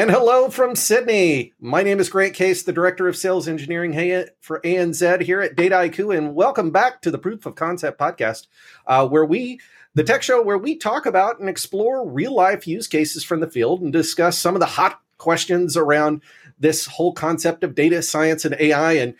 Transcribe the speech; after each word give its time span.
And 0.00 0.10
hello 0.10 0.48
from 0.48 0.76
Sydney. 0.76 1.52
My 1.60 1.82
name 1.82 2.00
is 2.00 2.08
Grant 2.08 2.32
Case, 2.32 2.62
the 2.62 2.72
Director 2.72 3.06
of 3.06 3.18
Sales 3.18 3.46
Engineering 3.46 3.92
for 4.40 4.60
ANZ 4.60 5.20
here 5.20 5.42
at 5.42 5.56
Dataiku, 5.56 6.16
and 6.16 6.34
welcome 6.34 6.70
back 6.70 7.02
to 7.02 7.10
the 7.10 7.18
Proof 7.18 7.44
of 7.44 7.54
Concept 7.54 8.00
podcast, 8.00 8.46
uh, 8.86 9.06
where 9.06 9.26
we, 9.26 9.60
the 9.92 10.02
tech 10.02 10.22
show, 10.22 10.40
where 10.40 10.56
we 10.56 10.74
talk 10.74 11.04
about 11.04 11.38
and 11.38 11.50
explore 11.50 12.08
real 12.08 12.34
life 12.34 12.66
use 12.66 12.86
cases 12.86 13.24
from 13.24 13.40
the 13.40 13.50
field 13.50 13.82
and 13.82 13.92
discuss 13.92 14.38
some 14.38 14.56
of 14.56 14.60
the 14.60 14.64
hot 14.64 15.02
questions 15.18 15.76
around 15.76 16.22
this 16.58 16.86
whole 16.86 17.12
concept 17.12 17.62
of 17.62 17.74
data 17.74 18.00
science 18.00 18.46
and 18.46 18.56
AI. 18.58 18.92
And 18.94 19.14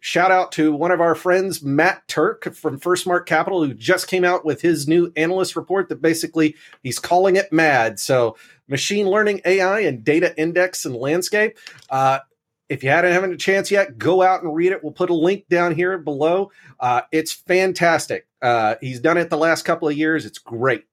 shout 0.00 0.32
out 0.32 0.50
to 0.52 0.72
one 0.72 0.90
of 0.90 1.00
our 1.00 1.14
friends, 1.14 1.62
Matt 1.62 2.08
Turk 2.08 2.52
from 2.54 2.80
FirstMark 2.80 3.26
Capital, 3.26 3.64
who 3.64 3.72
just 3.72 4.08
came 4.08 4.24
out 4.24 4.44
with 4.44 4.62
his 4.62 4.88
new 4.88 5.12
analyst 5.14 5.54
report 5.54 5.88
that 5.90 6.02
basically 6.02 6.56
he's 6.82 6.98
calling 6.98 7.36
it 7.36 7.52
mad. 7.52 8.00
So, 8.00 8.36
machine 8.68 9.08
learning, 9.08 9.40
AI, 9.44 9.80
and 9.80 10.04
data 10.04 10.38
index 10.38 10.84
and 10.84 10.94
landscape. 10.94 11.56
Uh, 11.90 12.20
if 12.68 12.84
you 12.84 12.90
hadn't 12.90 13.12
had 13.12 13.24
a 13.24 13.36
chance 13.36 13.70
yet, 13.70 13.96
go 13.98 14.22
out 14.22 14.42
and 14.42 14.54
read 14.54 14.72
it. 14.72 14.84
We'll 14.84 14.92
put 14.92 15.10
a 15.10 15.14
link 15.14 15.48
down 15.48 15.74
here 15.74 15.96
below. 15.98 16.50
Uh, 16.78 17.02
it's 17.10 17.32
fantastic. 17.32 18.26
Uh, 18.42 18.74
he's 18.80 19.00
done 19.00 19.16
it 19.16 19.30
the 19.30 19.38
last 19.38 19.64
couple 19.64 19.88
of 19.88 19.96
years. 19.96 20.26
It's 20.26 20.38
great. 20.38 20.84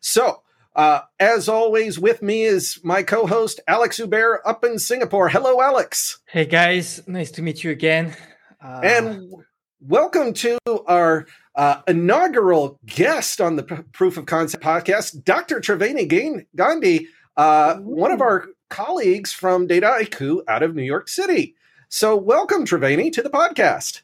So, 0.00 0.42
uh, 0.74 1.00
as 1.18 1.48
always, 1.48 1.98
with 1.98 2.22
me 2.22 2.42
is 2.42 2.80
my 2.82 3.02
co 3.02 3.26
host, 3.26 3.60
Alex 3.68 3.96
Hubert, 3.98 4.42
up 4.44 4.64
in 4.64 4.78
Singapore. 4.78 5.28
Hello, 5.28 5.60
Alex. 5.60 6.18
Hey, 6.26 6.46
guys. 6.46 7.06
Nice 7.06 7.30
to 7.32 7.42
meet 7.42 7.62
you 7.62 7.70
again. 7.70 8.16
Uh, 8.62 8.80
and 8.82 9.32
welcome 9.80 10.32
to 10.34 10.58
our 10.86 11.26
uh, 11.54 11.82
inaugural 11.88 12.78
guest 12.86 13.40
on 13.40 13.56
the 13.56 13.62
P- 13.62 13.76
Proof 13.92 14.16
of 14.16 14.26
Concept 14.26 14.62
podcast, 14.62 15.24
Dr. 15.24 15.60
Triveni 15.60 16.46
Gandhi, 16.56 17.08
uh, 17.36 17.76
one 17.76 18.10
of 18.10 18.20
our 18.20 18.46
colleagues 18.68 19.32
from 19.32 19.68
Dataiku 19.68 20.40
out 20.48 20.62
of 20.62 20.74
New 20.74 20.82
York 20.82 21.08
City. 21.08 21.54
So, 21.88 22.16
welcome, 22.16 22.64
Triveni, 22.64 23.12
to 23.12 23.22
the 23.22 23.30
podcast. 23.30 24.02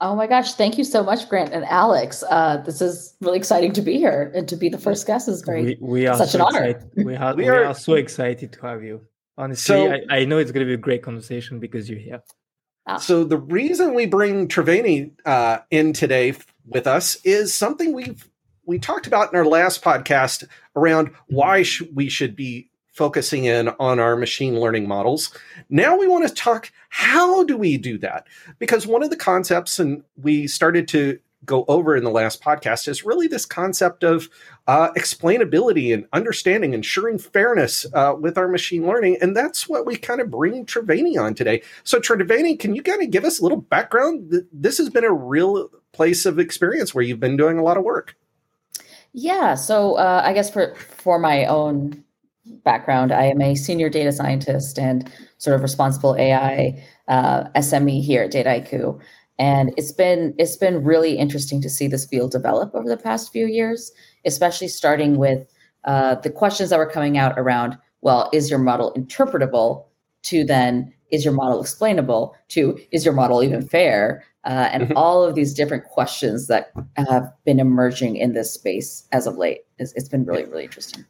Oh 0.00 0.14
my 0.14 0.26
gosh, 0.26 0.54
thank 0.54 0.76
you 0.76 0.84
so 0.84 1.02
much, 1.02 1.28
Grant 1.28 1.52
and 1.52 1.64
Alex. 1.64 2.22
Uh, 2.28 2.58
this 2.58 2.80
is 2.80 3.14
really 3.20 3.38
exciting 3.38 3.72
to 3.72 3.82
be 3.82 3.96
here 3.96 4.30
and 4.34 4.48
to 4.48 4.56
be 4.56 4.68
the 4.68 4.78
first 4.78 5.06
guest 5.06 5.28
is 5.28 5.42
very 5.42 5.64
we, 5.64 5.78
we 5.80 6.06
are 6.06 6.16
such 6.16 6.30
so 6.30 6.38
an 6.38 6.42
honor. 6.42 6.64
Excited. 6.64 7.04
We, 7.04 7.16
are, 7.16 7.34
we, 7.36 7.48
are, 7.48 7.64
are 7.64 7.74
so 7.74 7.94
excited 7.94 8.52
to 8.52 8.60
have 8.66 8.82
you. 8.82 9.00
Honestly, 9.36 9.74
so, 9.74 9.92
I, 9.92 10.18
I 10.18 10.24
know 10.24 10.38
it's 10.38 10.52
going 10.52 10.64
to 10.64 10.70
be 10.70 10.74
a 10.74 10.76
great 10.76 11.02
conversation 11.02 11.58
because 11.58 11.88
you're 11.88 11.98
here. 11.98 12.22
Ah. 12.86 12.98
So 12.98 13.24
the 13.24 13.38
reason 13.38 13.94
we 13.94 14.06
bring 14.06 14.46
Triveni 14.48 15.12
uh, 15.24 15.58
in 15.70 15.92
today 15.92 16.34
with 16.66 16.86
us 16.86 17.16
is 17.24 17.54
something 17.54 17.92
we've 17.92 18.28
we 18.66 18.78
talked 18.78 19.06
about 19.06 19.32
in 19.32 19.38
our 19.38 19.44
last 19.44 19.82
podcast 19.82 20.44
around 20.76 21.10
why 21.26 21.62
sh- 21.62 21.82
we 21.92 22.08
should 22.08 22.36
be 22.36 22.70
focusing 22.92 23.44
in 23.44 23.68
on 23.80 23.98
our 23.98 24.16
machine 24.16 24.58
learning 24.58 24.86
models. 24.86 25.36
Now 25.68 25.96
we 25.96 26.06
want 26.06 26.26
to 26.28 26.34
talk 26.34 26.70
how 26.88 27.42
do 27.42 27.56
we 27.56 27.76
do 27.76 27.98
that? 27.98 28.26
Because 28.60 28.86
one 28.86 29.02
of 29.02 29.10
the 29.10 29.16
concepts, 29.16 29.80
and 29.80 30.04
we 30.16 30.46
started 30.46 30.86
to 30.88 31.18
go 31.44 31.64
over 31.68 31.96
in 31.96 32.04
the 32.04 32.10
last 32.10 32.42
podcast 32.42 32.88
is 32.88 33.04
really 33.04 33.26
this 33.26 33.44
concept 33.44 34.02
of 34.02 34.28
uh, 34.66 34.90
explainability 34.92 35.92
and 35.92 36.06
understanding, 36.12 36.72
ensuring 36.72 37.18
fairness 37.18 37.84
uh, 37.92 38.14
with 38.18 38.38
our 38.38 38.48
machine 38.48 38.86
learning. 38.86 39.18
And 39.20 39.36
that's 39.36 39.68
what 39.68 39.84
we 39.84 39.96
kind 39.96 40.20
of 40.20 40.30
bring 40.30 40.64
Triveni 40.64 41.20
on 41.20 41.34
today. 41.34 41.62
So, 41.82 41.98
Triveni, 41.98 42.58
can 42.58 42.74
you 42.74 42.82
kind 42.82 43.02
of 43.02 43.10
give 43.10 43.24
us 43.24 43.40
a 43.40 43.42
little 43.42 43.60
background? 43.60 44.46
This 44.52 44.78
has 44.78 44.88
been 44.88 45.04
a 45.04 45.12
real 45.12 45.68
place 45.92 46.26
of 46.26 46.38
experience 46.38 46.94
where 46.94 47.04
you've 47.04 47.20
been 47.20 47.36
doing 47.36 47.58
a 47.58 47.62
lot 47.62 47.76
of 47.76 47.84
work. 47.84 48.16
Yeah. 49.14 49.54
So, 49.54 49.94
uh, 49.94 50.22
I 50.24 50.32
guess 50.32 50.50
for, 50.50 50.74
for 50.74 51.18
my 51.18 51.46
own 51.46 52.02
background, 52.64 53.12
I 53.12 53.24
am 53.24 53.40
a 53.40 53.54
senior 53.54 53.88
data 53.88 54.12
scientist 54.12 54.78
and 54.78 55.10
sort 55.38 55.56
of 55.56 55.62
responsible 55.62 56.16
AI 56.16 56.84
uh, 57.08 57.44
SME 57.54 58.02
here 58.02 58.24
at 58.24 58.32
Dataiku 58.32 59.00
and 59.38 59.72
it's 59.76 59.92
been 59.92 60.34
it's 60.38 60.56
been 60.56 60.84
really 60.84 61.18
interesting 61.18 61.60
to 61.60 61.70
see 61.70 61.88
this 61.88 62.06
field 62.06 62.30
develop 62.30 62.74
over 62.74 62.88
the 62.88 62.96
past 62.96 63.32
few 63.32 63.46
years 63.46 63.92
especially 64.24 64.68
starting 64.68 65.16
with 65.16 65.52
uh, 65.84 66.14
the 66.16 66.30
questions 66.30 66.70
that 66.70 66.78
were 66.78 66.90
coming 66.90 67.18
out 67.18 67.36
around 67.38 67.76
well 68.00 68.30
is 68.32 68.48
your 68.48 68.58
model 68.58 68.92
interpretable 68.96 69.84
to 70.22 70.44
then 70.44 70.92
is 71.10 71.24
your 71.24 71.34
model 71.34 71.60
explainable 71.60 72.34
to 72.48 72.78
is 72.92 73.04
your 73.04 73.14
model 73.14 73.42
even 73.42 73.66
fair 73.66 74.24
uh, 74.44 74.68
and 74.72 74.84
mm-hmm. 74.84 74.96
all 74.96 75.24
of 75.24 75.34
these 75.34 75.54
different 75.54 75.84
questions 75.84 76.46
that 76.46 76.72
have 76.96 77.32
been 77.44 77.60
emerging 77.60 78.16
in 78.16 78.32
this 78.32 78.52
space 78.52 79.06
as 79.12 79.26
of 79.26 79.36
late 79.36 79.62
it's, 79.78 79.92
it's 79.94 80.08
been 80.08 80.24
really 80.24 80.44
really 80.44 80.64
interesting 80.64 81.04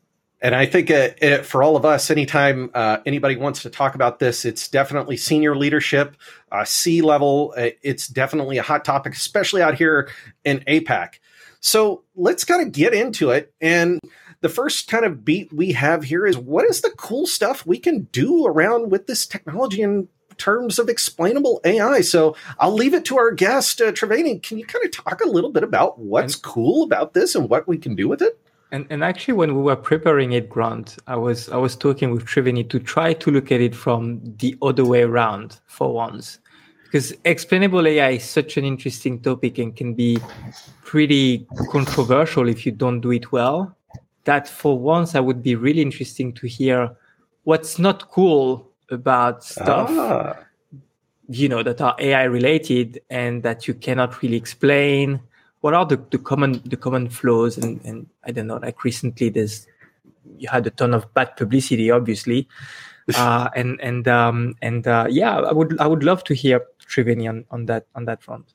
and 0.44 0.54
I 0.54 0.66
think 0.66 0.90
it, 0.90 1.16
it, 1.22 1.46
for 1.46 1.62
all 1.62 1.74
of 1.74 1.86
us, 1.86 2.10
anytime 2.10 2.70
uh, 2.74 2.98
anybody 3.06 3.34
wants 3.34 3.62
to 3.62 3.70
talk 3.70 3.94
about 3.94 4.18
this, 4.18 4.44
it's 4.44 4.68
definitely 4.68 5.16
senior 5.16 5.56
leadership, 5.56 6.16
uh, 6.52 6.66
C 6.66 7.00
level. 7.00 7.54
Uh, 7.56 7.70
it's 7.82 8.08
definitely 8.08 8.58
a 8.58 8.62
hot 8.62 8.84
topic, 8.84 9.14
especially 9.14 9.62
out 9.62 9.76
here 9.76 10.10
in 10.44 10.58
APAC. 10.68 11.14
So 11.60 12.04
let's 12.14 12.44
kind 12.44 12.60
of 12.60 12.72
get 12.72 12.92
into 12.92 13.30
it. 13.30 13.54
And 13.58 13.98
the 14.42 14.50
first 14.50 14.86
kind 14.86 15.06
of 15.06 15.24
beat 15.24 15.50
we 15.50 15.72
have 15.72 16.04
here 16.04 16.26
is 16.26 16.36
what 16.36 16.66
is 16.66 16.82
the 16.82 16.90
cool 16.90 17.26
stuff 17.26 17.64
we 17.64 17.78
can 17.78 18.02
do 18.12 18.44
around 18.44 18.90
with 18.90 19.06
this 19.06 19.26
technology 19.26 19.80
in 19.80 20.08
terms 20.38 20.78
of 20.78 20.88
explainable 20.88 21.60
AI? 21.64 22.00
So 22.00 22.36
I'll 22.58 22.74
leave 22.74 22.94
it 22.94 23.04
to 23.06 23.18
our 23.18 23.30
guest, 23.30 23.80
uh, 23.80 23.92
Triveni. 23.92 24.42
Can 24.42 24.58
you 24.58 24.66
kind 24.66 24.84
of 24.84 24.92
talk 24.92 25.20
a 25.20 25.28
little 25.28 25.50
bit 25.50 25.62
about 25.62 25.98
what's 25.98 26.36
cool 26.36 26.82
about 26.82 27.14
this 27.14 27.34
and 27.34 27.48
what 27.48 27.66
we 27.68 27.78
can 27.78 27.94
do 27.94 28.08
with 28.08 28.22
it? 28.22 28.38
And, 28.74 28.86
and 28.90 29.04
actually, 29.04 29.34
when 29.34 29.54
we 29.54 29.62
were 29.62 29.76
preparing 29.76 30.32
it, 30.32 30.48
Grant, 30.48 30.96
I 31.06 31.14
was 31.14 31.48
I 31.48 31.56
was 31.56 31.76
talking 31.76 32.10
with 32.10 32.26
Triveni 32.26 32.68
to 32.70 32.80
try 32.80 33.12
to 33.12 33.30
look 33.30 33.52
at 33.52 33.60
it 33.60 33.72
from 33.72 34.20
the 34.38 34.56
other 34.62 34.84
way 34.84 35.02
around 35.02 35.60
for 35.66 35.92
once, 35.92 36.40
because 36.82 37.12
explainable 37.24 37.86
AI 37.86 38.10
is 38.10 38.24
such 38.24 38.56
an 38.56 38.64
interesting 38.64 39.20
topic 39.20 39.58
and 39.58 39.76
can 39.76 39.94
be 39.94 40.18
pretty 40.82 41.46
controversial 41.70 42.48
if 42.48 42.66
you 42.66 42.72
don't 42.72 43.00
do 43.00 43.12
it 43.12 43.30
well. 43.30 43.76
That 44.24 44.48
for 44.48 44.76
once, 44.76 45.14
I 45.14 45.20
would 45.20 45.40
be 45.40 45.54
really 45.54 45.82
interesting 45.82 46.32
to 46.32 46.48
hear 46.48 46.96
what's 47.44 47.78
not 47.78 48.10
cool 48.10 48.73
about 48.94 49.44
stuff. 49.44 49.90
Ah. 49.90 50.36
You 51.28 51.48
know 51.48 51.62
that 51.62 51.80
are 51.80 51.96
AI 51.98 52.24
related 52.24 53.00
and 53.08 53.42
that 53.42 53.66
you 53.66 53.74
cannot 53.74 54.20
really 54.22 54.36
explain 54.36 55.20
what 55.60 55.72
are 55.72 55.86
the, 55.86 55.96
the 56.10 56.18
common 56.18 56.60
the 56.66 56.76
common 56.76 57.08
flaws 57.08 57.56
and, 57.56 57.80
and 57.84 58.06
I 58.22 58.32
don't 58.32 58.46
know 58.46 58.56
like 58.56 58.84
recently 58.84 59.30
there's 59.30 59.66
you 60.36 60.50
had 60.50 60.66
a 60.66 60.70
ton 60.70 60.92
of 60.92 61.12
bad 61.14 61.34
publicity 61.36 61.90
obviously 61.90 62.46
uh, 63.16 63.48
and 63.56 63.80
and 63.80 64.06
um, 64.06 64.56
and 64.60 64.86
uh, 64.86 65.06
yeah 65.08 65.38
I 65.38 65.52
would 65.52 65.80
I 65.80 65.86
would 65.86 66.04
love 66.04 66.22
to 66.24 66.34
hear 66.34 66.60
Triveni 66.86 67.28
on, 67.28 67.46
on 67.50 67.64
that 67.66 67.86
on 67.94 68.04
that 68.04 68.22
front. 68.22 68.52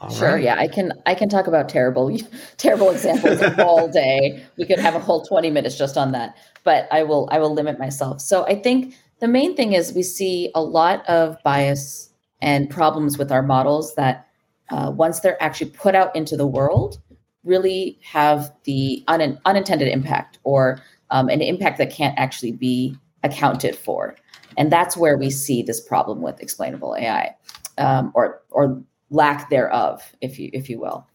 All 0.00 0.10
sure, 0.10 0.34
right. 0.34 0.42
yeah, 0.42 0.58
I 0.58 0.66
can 0.66 0.92
I 1.06 1.14
can 1.14 1.28
talk 1.28 1.46
about 1.46 1.68
terrible 1.68 2.16
terrible 2.56 2.90
examples 2.90 3.40
all 3.58 3.86
day. 4.02 4.42
We 4.56 4.66
could 4.66 4.80
have 4.80 4.96
a 4.96 4.98
whole 4.98 5.24
20 5.24 5.50
minutes 5.50 5.78
just 5.78 5.96
on 5.96 6.10
that. 6.12 6.36
But 6.64 6.88
I 6.90 7.04
will 7.04 7.28
I 7.30 7.38
will 7.38 7.54
limit 7.54 7.78
myself. 7.78 8.20
So 8.20 8.44
I 8.46 8.60
think 8.60 8.96
the 9.22 9.28
main 9.28 9.54
thing 9.54 9.72
is 9.72 9.92
we 9.92 10.02
see 10.02 10.50
a 10.52 10.60
lot 10.60 11.08
of 11.08 11.40
bias 11.44 12.12
and 12.40 12.68
problems 12.68 13.16
with 13.16 13.30
our 13.30 13.42
models 13.42 13.94
that 13.94 14.26
uh, 14.70 14.90
once 14.92 15.20
they're 15.20 15.40
actually 15.40 15.70
put 15.70 15.94
out 15.94 16.14
into 16.16 16.36
the 16.36 16.46
world, 16.46 17.00
really 17.44 18.00
have 18.02 18.52
the 18.64 19.04
un- 19.06 19.38
unintended 19.44 19.86
impact 19.86 20.40
or 20.42 20.80
um, 21.10 21.28
an 21.28 21.40
impact 21.40 21.78
that 21.78 21.88
can't 21.88 22.18
actually 22.18 22.50
be 22.50 22.96
accounted 23.22 23.76
for. 23.76 24.16
And 24.56 24.72
that's 24.72 24.96
where 24.96 25.16
we 25.16 25.30
see 25.30 25.62
this 25.62 25.80
problem 25.80 26.20
with 26.20 26.40
explainable 26.40 26.96
AI, 26.96 27.32
um, 27.78 28.10
or 28.16 28.42
or 28.50 28.82
lack 29.10 29.50
thereof, 29.50 30.02
if 30.20 30.36
you 30.36 30.50
if 30.52 30.68
you 30.68 30.80
will. 30.80 31.06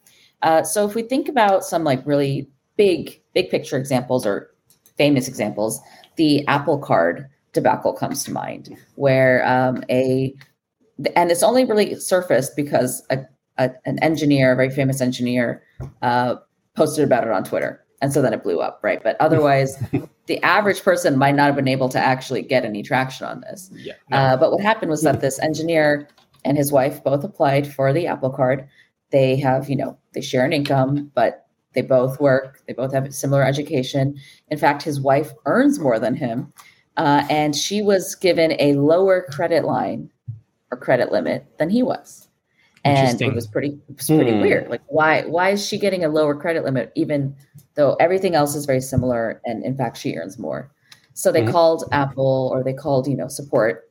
Uh, 0.43 0.63
so 0.63 0.87
if 0.87 0.95
we 0.95 1.03
think 1.03 1.27
about 1.27 1.65
some 1.65 1.83
like 1.83 2.01
really 2.05 2.49
big 2.77 3.21
big 3.33 3.49
picture 3.49 3.75
examples 3.75 4.25
or 4.25 4.49
famous 4.97 5.27
examples, 5.27 5.81
the 6.15 6.47
Apple 6.47 6.79
Card 6.79 7.27
debacle 7.57 7.93
comes 7.93 8.23
to 8.23 8.31
mind, 8.31 8.77
where 8.95 9.45
um, 9.47 9.83
a 9.89 10.33
and 11.15 11.29
it's 11.31 11.43
only 11.43 11.65
really 11.65 11.95
surfaced 11.95 12.55
because 12.55 13.03
a 13.09 13.19
a, 13.57 13.71
an 13.85 13.99
engineer, 13.99 14.53
a 14.53 14.55
very 14.55 14.69
famous 14.69 15.01
engineer, 15.01 15.63
uh, 16.01 16.35
posted 16.75 17.03
about 17.03 17.23
it 17.23 17.31
on 17.31 17.43
Twitter. 17.43 17.83
And 18.01 18.13
so 18.13 18.21
then 18.21 18.33
it 18.33 18.43
blew 18.43 18.59
up, 18.59 18.79
right? 18.83 19.01
But 19.01 19.17
otherwise, 19.19 19.77
the 20.27 20.41
average 20.43 20.83
person 20.83 21.17
might 21.17 21.35
not 21.35 21.47
have 21.47 21.55
been 21.55 21.67
able 21.67 21.89
to 21.89 21.99
actually 21.99 22.43
get 22.43 22.63
any 22.63 22.83
traction 22.83 23.25
on 23.25 23.41
this. 23.41 23.71
Yeah, 23.73 23.93
no. 24.09 24.17
uh, 24.17 24.37
but 24.37 24.51
what 24.51 24.61
happened 24.61 24.91
was 24.91 25.01
that 25.01 25.21
this 25.21 25.39
engineer 25.39 26.07
and 26.45 26.57
his 26.57 26.71
wife 26.71 27.03
both 27.03 27.23
applied 27.23 27.71
for 27.71 27.91
the 27.91 28.05
Apple 28.05 28.29
Card. 28.29 28.67
They 29.11 29.35
have, 29.37 29.69
you 29.69 29.75
know, 29.75 29.97
they 30.13 30.21
share 30.21 30.45
an 30.45 30.53
income, 30.53 31.11
but 31.15 31.47
they 31.73 31.81
both 31.81 32.19
work. 32.19 32.61
They 32.67 32.73
both 32.73 32.93
have 32.93 33.05
a 33.05 33.11
similar 33.11 33.43
education. 33.43 34.15
In 34.49 34.57
fact, 34.57 34.83
his 34.83 35.01
wife 35.01 35.31
earns 35.45 35.79
more 35.79 35.99
than 35.99 36.15
him, 36.15 36.53
uh, 36.97 37.25
and 37.29 37.55
she 37.55 37.81
was 37.81 38.15
given 38.15 38.55
a 38.59 38.73
lower 38.73 39.25
credit 39.31 39.63
line 39.63 40.09
or 40.71 40.77
credit 40.77 41.11
limit 41.11 41.45
than 41.57 41.69
he 41.69 41.81
was 41.81 42.27
and 42.83 43.21
it 43.21 43.33
was 43.33 43.47
pretty 43.47 43.79
it 43.89 43.97
was 43.97 44.07
pretty 44.07 44.31
hmm. 44.31 44.41
weird 44.41 44.69
like 44.69 44.81
why 44.87 45.21
why 45.23 45.49
is 45.49 45.65
she 45.65 45.77
getting 45.77 46.03
a 46.03 46.09
lower 46.09 46.35
credit 46.35 46.63
limit 46.63 46.91
even 46.95 47.35
though 47.75 47.95
everything 47.95 48.35
else 48.35 48.55
is 48.55 48.65
very 48.65 48.81
similar 48.81 49.41
and 49.45 49.63
in 49.63 49.75
fact 49.75 49.97
she 49.97 50.15
earns 50.15 50.37
more 50.37 50.71
So 51.17 51.31
they 51.31 51.41
mm-hmm. 51.41 51.51
called 51.51 51.83
Apple 51.91 52.51
or 52.53 52.63
they 52.63 52.73
called, 52.73 53.07
you 53.07 53.17
know, 53.17 53.27
support 53.27 53.89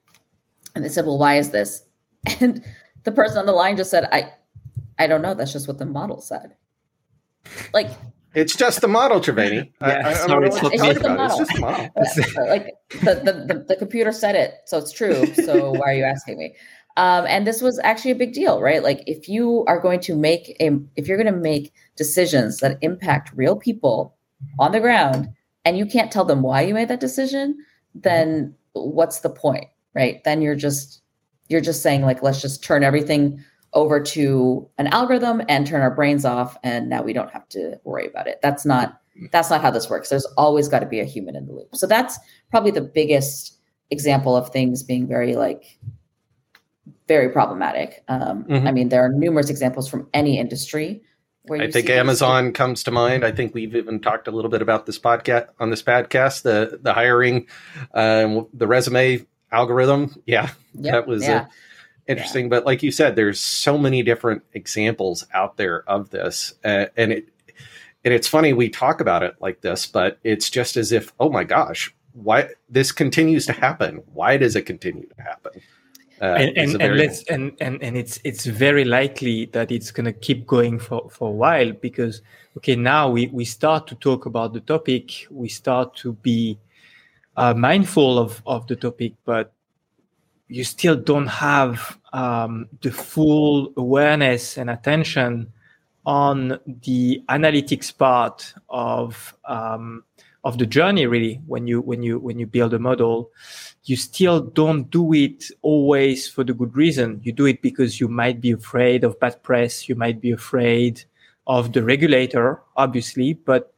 and 0.76 0.84
they 0.84 0.88
said, 0.88 1.06
well, 1.06 1.18
why 1.18 1.38
is 1.38 1.50
this? 1.50 1.82
And 2.40 2.64
the 3.02 3.10
person 3.10 3.38
on 3.38 3.46
the 3.46 3.52
line 3.52 3.76
just 3.76 3.90
said, 3.90 4.08
I, 4.12 4.32
I 5.00 5.08
don't 5.08 5.22
know. 5.22 5.34
That's 5.34 5.52
just 5.52 5.66
what 5.66 5.78
the 5.78 5.86
model 5.86 6.20
said. 6.20 6.54
Like, 7.74 7.90
it's 8.36 8.54
just 8.54 8.82
the 8.82 8.88
model, 8.88 9.18
Triveni. 9.18 9.72
Yeah, 9.80 9.88
I, 9.88 9.98
I 9.98 10.44
it's, 10.44 10.56
it's, 10.62 10.82
just 10.82 11.02
the 11.02 11.08
model. 11.08 11.40
it's 11.96 12.14
just 12.16 12.34
the 12.34 12.40
model. 12.40 12.48
like 12.48 12.74
the, 12.90 13.14
the, 13.14 13.54
the, 13.54 13.64
the, 13.68 13.76
computer 13.76 14.12
said 14.12 14.34
it, 14.36 14.54
so 14.66 14.76
it's 14.76 14.92
true. 14.92 15.26
So 15.34 15.70
why 15.78 15.92
are 15.92 15.94
you 15.94 16.04
asking 16.04 16.38
me? 16.38 16.54
Um, 16.98 17.24
and 17.26 17.46
this 17.46 17.62
was 17.62 17.80
actually 17.82 18.10
a 18.10 18.16
big 18.16 18.34
deal, 18.34 18.60
right? 18.60 18.82
Like 18.82 19.02
if 19.06 19.26
you 19.28 19.64
are 19.66 19.80
going 19.80 20.00
to 20.00 20.14
make 20.14 20.54
a, 20.60 20.78
if 20.96 21.08
you're 21.08 21.16
going 21.16 21.32
to 21.32 21.40
make 21.40 21.72
decisions 21.96 22.58
that 22.58 22.78
impact 22.82 23.32
real 23.34 23.56
people 23.56 24.14
on 24.58 24.72
the 24.72 24.80
ground, 24.80 25.28
and 25.64 25.78
you 25.78 25.86
can't 25.86 26.12
tell 26.12 26.24
them 26.24 26.42
why 26.42 26.60
you 26.60 26.74
made 26.74 26.88
that 26.88 27.00
decision, 27.00 27.56
then 27.94 28.54
what's 28.74 29.20
the 29.20 29.30
point, 29.30 29.66
right? 29.94 30.22
Then 30.24 30.42
you're 30.42 30.54
just 30.54 31.00
you're 31.48 31.62
just 31.62 31.82
saying 31.82 32.02
like 32.02 32.22
let's 32.22 32.42
just 32.42 32.62
turn 32.62 32.84
everything 32.84 33.42
over 33.76 34.00
to 34.00 34.68
an 34.78 34.86
algorithm 34.88 35.42
and 35.50 35.66
turn 35.66 35.82
our 35.82 35.94
brains 35.94 36.24
off 36.24 36.56
and 36.64 36.88
now 36.88 37.02
we 37.02 37.12
don't 37.12 37.30
have 37.30 37.46
to 37.46 37.78
worry 37.84 38.06
about 38.08 38.26
it 38.26 38.40
that's 38.42 38.64
not 38.64 39.00
that's 39.30 39.50
not 39.50 39.60
how 39.60 39.70
this 39.70 39.90
works 39.90 40.08
there's 40.08 40.24
always 40.38 40.66
got 40.66 40.80
to 40.80 40.86
be 40.86 40.98
a 40.98 41.04
human 41.04 41.36
in 41.36 41.46
the 41.46 41.52
loop 41.52 41.76
so 41.76 41.86
that's 41.86 42.18
probably 42.50 42.70
the 42.70 42.80
biggest 42.80 43.58
example 43.90 44.34
of 44.34 44.48
things 44.48 44.82
being 44.82 45.06
very 45.06 45.36
like 45.36 45.78
very 47.06 47.28
problematic 47.28 48.02
um, 48.08 48.44
mm-hmm. 48.44 48.66
i 48.66 48.72
mean 48.72 48.88
there 48.88 49.04
are 49.04 49.10
numerous 49.10 49.50
examples 49.50 49.88
from 49.88 50.08
any 50.14 50.38
industry 50.38 51.02
I 51.48 51.70
think 51.70 51.88
Amazon 51.90 52.52
comes 52.52 52.82
to 52.82 52.90
mind. 52.90 53.24
I 53.24 53.30
think 53.30 53.54
we've 53.54 53.76
even 53.76 54.00
talked 54.00 54.26
a 54.26 54.32
little 54.32 54.50
bit 54.50 54.62
about 54.62 54.84
this 54.84 54.98
podcast 54.98 55.46
on 55.60 55.70
this 55.70 55.80
podcast, 55.80 56.42
the 56.42 56.80
the 56.82 56.92
hiring, 56.92 57.46
um, 57.94 58.48
the 58.52 58.66
resume 58.66 59.24
algorithm. 59.52 60.20
Yeah, 60.26 60.50
yep. 60.74 60.92
that 60.92 61.06
was 61.06 61.22
yeah. 61.22 61.42
Uh, 61.42 61.46
interesting. 62.08 62.46
Yeah. 62.46 62.50
But 62.50 62.66
like 62.66 62.82
you 62.82 62.90
said, 62.90 63.16
there's 63.16 63.40
so 63.40 63.76
many 63.78 64.02
different 64.02 64.42
examples 64.52 65.26
out 65.32 65.56
there 65.56 65.88
of 65.88 66.10
this, 66.10 66.54
uh, 66.64 66.86
and 66.96 67.12
it 67.12 67.28
and 68.04 68.14
it's 68.14 68.28
funny 68.28 68.52
we 68.52 68.68
talk 68.68 69.00
about 69.00 69.22
it 69.22 69.34
like 69.40 69.60
this, 69.62 69.86
but 69.86 70.18
it's 70.22 70.48
just 70.48 70.76
as 70.76 70.92
if, 70.92 71.12
oh 71.18 71.28
my 71.28 71.42
gosh, 71.42 71.92
why 72.12 72.48
this 72.68 72.92
continues 72.92 73.46
to 73.46 73.52
happen? 73.52 74.02
Why 74.12 74.36
does 74.36 74.54
it 74.54 74.62
continue 74.62 75.08
to 75.08 75.22
happen? 75.22 75.60
Uh, 76.22 76.24
and 76.24 76.56
and, 76.56 76.82
and, 76.82 76.96
let's, 76.96 77.24
and 77.24 77.52
and 77.60 77.82
and 77.82 77.96
it's 77.96 78.18
it's 78.24 78.46
very 78.46 78.84
likely 78.84 79.46
that 79.46 79.70
it's 79.70 79.90
going 79.90 80.06
to 80.06 80.12
keep 80.12 80.46
going 80.46 80.78
for 80.78 81.10
for 81.10 81.28
a 81.28 81.32
while 81.32 81.72
because 81.72 82.22
okay 82.56 82.74
now 82.74 83.10
we 83.10 83.26
we 83.26 83.44
start 83.44 83.86
to 83.86 83.94
talk 83.96 84.24
about 84.24 84.54
the 84.54 84.60
topic 84.60 85.26
we 85.30 85.46
start 85.46 85.94
to 85.94 86.14
be 86.14 86.58
uh, 87.36 87.52
mindful 87.52 88.18
of 88.18 88.42
of 88.46 88.66
the 88.66 88.76
topic 88.76 89.12
but 89.26 89.52
you 90.48 90.64
still 90.64 90.96
don't 90.96 91.26
have 91.26 91.98
um, 92.12 92.68
the 92.82 92.90
full 92.90 93.72
awareness 93.76 94.56
and 94.56 94.70
attention 94.70 95.52
on 96.04 96.60
the 96.66 97.22
analytics 97.28 97.96
part 97.96 98.54
of 98.68 99.34
um, 99.44 100.04
of 100.44 100.58
the 100.58 100.66
journey 100.66 101.06
really 101.06 101.40
when 101.46 101.66
you 101.66 101.80
when 101.80 102.02
you 102.02 102.20
when 102.20 102.38
you 102.38 102.46
build 102.46 102.72
a 102.74 102.78
model. 102.78 103.30
You 103.84 103.96
still 103.96 104.40
don't 104.40 104.90
do 104.90 105.12
it 105.12 105.44
always 105.62 106.28
for 106.28 106.42
the 106.44 106.54
good 106.54 106.76
reason. 106.76 107.20
You 107.22 107.32
do 107.32 107.46
it 107.46 107.62
because 107.62 108.00
you 108.00 108.08
might 108.08 108.40
be 108.40 108.52
afraid 108.52 109.04
of 109.04 109.18
bad 109.20 109.42
press. 109.42 109.88
You 109.88 109.94
might 109.94 110.20
be 110.20 110.30
afraid 110.30 111.04
of 111.48 111.72
the 111.72 111.82
regulator 111.82 112.60
obviously 112.76 113.32
but 113.32 113.72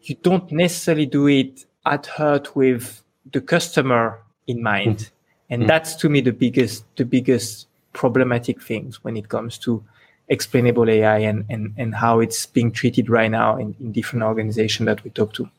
you 0.00 0.14
don't 0.22 0.50
necessarily 0.50 1.04
do 1.04 1.26
it 1.26 1.66
at 1.84 2.06
heart 2.06 2.56
with 2.56 3.02
the 3.30 3.42
customer 3.42 4.22
in 4.46 4.62
mind. 4.62 4.96
Mm-hmm 4.96 5.19
and 5.50 5.64
mm. 5.64 5.66
that's 5.66 5.94
to 5.96 6.08
me 6.08 6.20
the 6.20 6.32
biggest 6.32 6.84
the 6.96 7.04
biggest 7.04 7.66
problematic 7.92 8.62
things 8.62 9.04
when 9.04 9.16
it 9.16 9.28
comes 9.28 9.58
to 9.58 9.84
explainable 10.28 10.88
AI 10.88 11.18
and, 11.18 11.44
and, 11.50 11.74
and 11.76 11.94
how 11.94 12.20
it's 12.20 12.46
being 12.46 12.70
treated 12.70 13.10
right 13.10 13.30
now 13.30 13.56
in, 13.56 13.74
in 13.80 13.92
different 13.92 14.22
organizations 14.22 14.86
that 14.86 15.02
we 15.02 15.10
talk 15.10 15.32
to. 15.34 15.50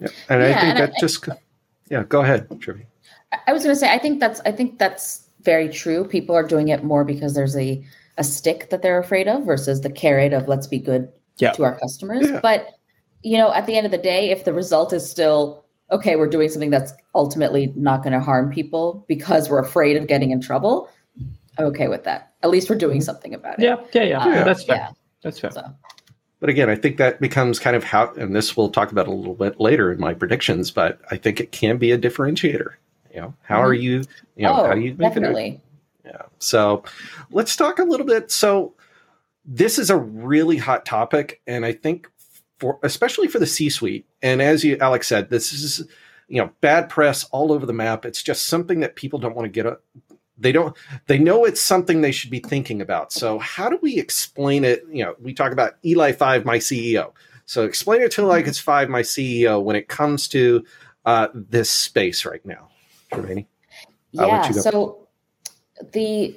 Yeah. 0.00 0.08
And 0.28 0.42
yeah, 0.42 0.48
I 0.48 0.52
think 0.54 0.64
and 0.64 0.78
that 0.78 0.92
I, 0.96 1.00
just, 1.00 1.28
yeah, 1.88 2.02
go 2.02 2.22
ahead, 2.22 2.48
Trivi. 2.58 2.86
I 3.46 3.52
was 3.52 3.62
going 3.62 3.74
to 3.74 3.78
say, 3.78 3.88
I 3.88 3.98
think 3.98 4.18
that's, 4.18 4.40
I 4.44 4.50
think 4.50 4.80
that's 4.80 5.28
very 5.42 5.68
true. 5.68 6.04
People 6.04 6.34
are 6.34 6.46
doing 6.46 6.68
it 6.68 6.82
more 6.82 7.04
because 7.04 7.34
there's 7.34 7.56
a, 7.56 7.84
a 8.18 8.24
stick 8.24 8.70
that 8.70 8.82
they're 8.82 8.98
afraid 8.98 9.28
of 9.28 9.46
versus 9.46 9.80
the 9.82 9.90
carrot 9.90 10.32
of 10.32 10.48
let's 10.48 10.66
be 10.66 10.80
good 10.80 11.08
yeah. 11.36 11.52
to 11.52 11.62
our 11.62 11.78
customers. 11.78 12.28
Yeah. 12.28 12.40
But, 12.42 12.66
you 13.22 13.38
know, 13.38 13.52
at 13.52 13.66
the 13.66 13.76
end 13.76 13.86
of 13.86 13.92
the 13.92 13.98
day, 13.98 14.30
if 14.30 14.44
the 14.44 14.52
result 14.52 14.92
is 14.92 15.08
still 15.08 15.64
okay, 15.90 16.16
we're 16.16 16.28
doing 16.28 16.48
something 16.48 16.70
that's 16.70 16.92
ultimately 17.14 17.72
not 17.76 18.02
going 18.02 18.12
to 18.12 18.20
harm 18.20 18.50
people 18.50 19.04
because 19.08 19.48
we're 19.48 19.60
afraid 19.60 19.96
of 19.96 20.06
getting 20.06 20.30
in 20.30 20.40
trouble, 20.40 20.88
I'm 21.58 21.66
okay 21.66 21.88
with 21.88 22.04
that. 22.04 22.32
At 22.42 22.50
least 22.50 22.70
we're 22.70 22.76
doing 22.76 23.00
something 23.00 23.34
about 23.34 23.58
it. 23.58 23.64
Yeah, 23.64 23.76
yeah, 23.92 24.02
yeah. 24.04 24.22
Um, 24.22 24.32
That's 24.44 24.64
fair. 24.64 24.76
Yeah. 24.76 24.90
That's 25.22 25.38
fair. 25.38 25.50
So. 25.50 25.62
But 26.38 26.48
again, 26.48 26.70
I 26.70 26.76
think 26.76 26.96
that 26.96 27.20
becomes 27.20 27.58
kind 27.58 27.76
of 27.76 27.84
how, 27.84 28.12
and 28.14 28.34
this 28.34 28.56
we'll 28.56 28.70
talk 28.70 28.92
about 28.92 29.06
a 29.06 29.12
little 29.12 29.34
bit 29.34 29.60
later 29.60 29.92
in 29.92 30.00
my 30.00 30.14
predictions. 30.14 30.70
But 30.70 31.00
I 31.10 31.16
think 31.16 31.40
it 31.40 31.52
can 31.52 31.76
be 31.76 31.92
a 31.92 31.98
differentiator. 31.98 32.72
You 33.12 33.20
know, 33.20 33.34
how 33.42 33.56
mm-hmm. 33.56 33.64
are 33.64 33.74
you? 33.74 34.04
You 34.36 34.44
know, 34.44 34.52
oh, 34.52 34.66
how 34.66 34.74
do 34.74 34.80
you 34.80 34.94
definitely? 34.94 35.60
It? 36.04 36.10
Yeah. 36.10 36.22
So 36.38 36.84
let's 37.30 37.56
talk 37.56 37.78
a 37.78 37.84
little 37.84 38.06
bit. 38.06 38.30
So 38.30 38.74
this 39.44 39.78
is 39.78 39.90
a 39.90 39.96
really 39.96 40.56
hot 40.56 40.86
topic, 40.86 41.42
and 41.46 41.66
I 41.66 41.72
think 41.72 42.08
for 42.60 42.78
especially 42.82 43.26
for 43.26 43.38
the 43.38 43.46
C-suite. 43.46 44.06
And 44.22 44.40
as 44.40 44.62
you 44.62 44.76
Alex 44.80 45.08
said, 45.08 45.30
this 45.30 45.52
is 45.52 45.86
you 46.28 46.40
know 46.40 46.50
bad 46.60 46.88
press 46.88 47.24
all 47.24 47.52
over 47.52 47.66
the 47.66 47.72
map. 47.72 48.04
It's 48.04 48.22
just 48.22 48.46
something 48.46 48.80
that 48.80 48.94
people 48.94 49.18
don't 49.18 49.34
want 49.34 49.46
to 49.46 49.50
get 49.50 49.66
a, 49.66 49.78
they 50.38 50.52
don't 50.52 50.76
they 51.06 51.18
know 51.18 51.44
it's 51.44 51.60
something 51.60 52.00
they 52.00 52.12
should 52.12 52.30
be 52.30 52.40
thinking 52.40 52.80
about. 52.80 53.12
So 53.12 53.38
how 53.38 53.68
do 53.68 53.78
we 53.82 53.98
explain 53.98 54.64
it? 54.64 54.84
You 54.90 55.04
know, 55.04 55.14
we 55.20 55.34
talk 55.34 55.52
about 55.52 55.74
ELI 55.84 56.12
5 56.12 56.44
my 56.44 56.58
CEO. 56.58 57.12
So 57.46 57.64
explain 57.64 58.02
it 58.02 58.12
to 58.12 58.24
like 58.24 58.46
it's 58.46 58.60
5 58.60 58.88
my 58.88 59.02
CEO 59.02 59.62
when 59.62 59.74
it 59.74 59.88
comes 59.88 60.28
to 60.28 60.64
uh, 61.04 61.28
this 61.34 61.70
space 61.70 62.24
right 62.24 62.44
now. 62.44 62.68
Triveni. 63.12 63.46
Yeah, 64.12 64.50
so 64.50 65.08
the 65.92 66.36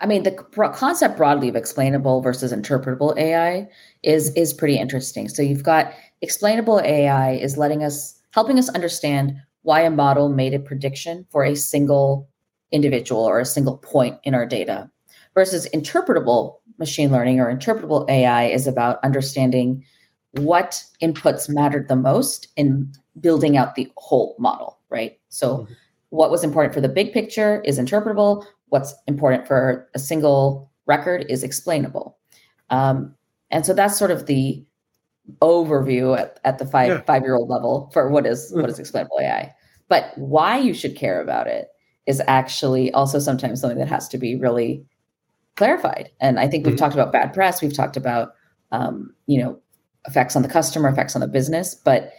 I 0.00 0.06
mean, 0.06 0.22
the 0.22 0.32
concept 0.32 1.16
broadly 1.16 1.48
of 1.48 1.56
explainable 1.56 2.22
versus 2.22 2.52
interpretable 2.52 3.16
AI 3.18 3.68
is 4.02 4.30
is 4.34 4.52
pretty 4.52 4.78
interesting. 4.78 5.28
So 5.28 5.42
you've 5.42 5.62
got 5.62 5.92
explainable 6.22 6.80
AI 6.80 7.32
is 7.32 7.58
letting 7.58 7.84
us 7.84 8.18
helping 8.32 8.58
us 8.58 8.68
understand 8.70 9.36
why 9.62 9.82
a 9.82 9.90
model 9.90 10.28
made 10.30 10.54
a 10.54 10.58
prediction 10.58 11.26
for 11.30 11.44
a 11.44 11.54
single 11.54 12.28
individual 12.72 13.22
or 13.22 13.40
a 13.40 13.44
single 13.44 13.76
point 13.78 14.18
in 14.22 14.34
our 14.34 14.46
data 14.46 14.90
versus 15.34 15.68
interpretable 15.74 16.56
machine 16.78 17.10
learning 17.10 17.40
or 17.40 17.54
interpretable 17.54 18.08
AI 18.08 18.44
is 18.46 18.66
about 18.66 18.98
understanding 19.04 19.84
what 20.32 20.82
inputs 21.02 21.48
mattered 21.48 21.88
the 21.88 21.96
most 21.96 22.48
in 22.56 22.90
building 23.20 23.56
out 23.56 23.74
the 23.74 23.90
whole 23.96 24.36
model, 24.38 24.78
right? 24.88 25.18
So 25.28 25.58
mm-hmm. 25.58 25.72
what 26.10 26.30
was 26.30 26.44
important 26.44 26.72
for 26.72 26.80
the 26.80 26.88
big 26.88 27.12
picture 27.12 27.60
is 27.62 27.78
interpretable 27.78 28.44
what's 28.70 28.94
important 29.06 29.46
for 29.46 29.88
a 29.94 29.98
single 29.98 30.70
record 30.86 31.26
is 31.28 31.44
explainable. 31.44 32.18
Um, 32.70 33.14
and 33.50 33.66
so 33.66 33.74
that's 33.74 33.98
sort 33.98 34.10
of 34.10 34.26
the 34.26 34.64
overview 35.42 36.18
at, 36.18 36.40
at 36.44 36.58
the 36.58 36.66
five 36.66 36.88
yeah. 36.88 37.02
five 37.02 37.22
year 37.22 37.34
old 37.34 37.48
level 37.48 37.90
for 37.92 38.10
what 38.10 38.26
is 38.26 38.50
what 38.52 38.68
is 38.68 38.78
explainable 38.78 39.18
AI. 39.20 39.54
But 39.88 40.12
why 40.16 40.58
you 40.58 40.72
should 40.72 40.96
care 40.96 41.20
about 41.20 41.46
it 41.46 41.68
is 42.06 42.22
actually 42.26 42.92
also 42.92 43.18
sometimes 43.18 43.60
something 43.60 43.78
that 43.78 43.88
has 43.88 44.08
to 44.08 44.18
be 44.18 44.36
really 44.36 44.84
clarified. 45.56 46.10
And 46.20 46.40
I 46.40 46.48
think 46.48 46.64
we've 46.64 46.74
mm-hmm. 46.74 46.84
talked 46.84 46.94
about 46.94 47.12
bad 47.12 47.32
press, 47.32 47.60
we've 47.60 47.74
talked 47.74 47.96
about 47.96 48.32
um, 48.72 49.14
you 49.26 49.40
know 49.42 49.60
effects 50.06 50.36
on 50.36 50.42
the 50.42 50.48
customer, 50.48 50.88
effects 50.88 51.14
on 51.14 51.20
the 51.20 51.28
business, 51.28 51.74
but 51.74 52.12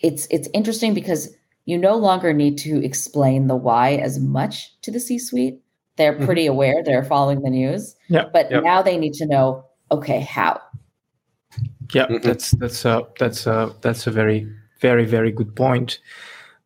it's 0.00 0.26
it's 0.30 0.48
interesting 0.52 0.94
because 0.94 1.34
you 1.64 1.78
no 1.78 1.96
longer 1.96 2.32
need 2.32 2.58
to 2.58 2.84
explain 2.84 3.46
the 3.46 3.56
why 3.56 3.94
as 3.94 4.18
much 4.18 4.80
to 4.82 4.90
the 4.90 5.00
C 5.00 5.18
suite. 5.18 5.60
They're 5.96 6.14
mm-hmm. 6.14 6.24
pretty 6.24 6.44
mm-hmm. 6.44 6.52
aware, 6.52 6.82
they're 6.84 7.04
following 7.04 7.42
the 7.42 7.50
news. 7.50 7.94
Yeah. 8.08 8.24
But 8.32 8.50
yep. 8.50 8.64
now 8.64 8.82
they 8.82 8.96
need 8.96 9.14
to 9.14 9.26
know, 9.26 9.64
okay, 9.90 10.20
how? 10.20 10.60
Yeah, 11.92 12.06
mm-hmm. 12.06 12.26
that's 12.26 12.52
that's 12.52 12.84
a 12.84 13.02
that's 13.18 13.46
a 13.46 13.74
that's 13.82 14.06
a 14.06 14.10
very 14.10 14.48
very 14.80 15.04
very 15.04 15.30
good 15.30 15.54
point. 15.54 15.98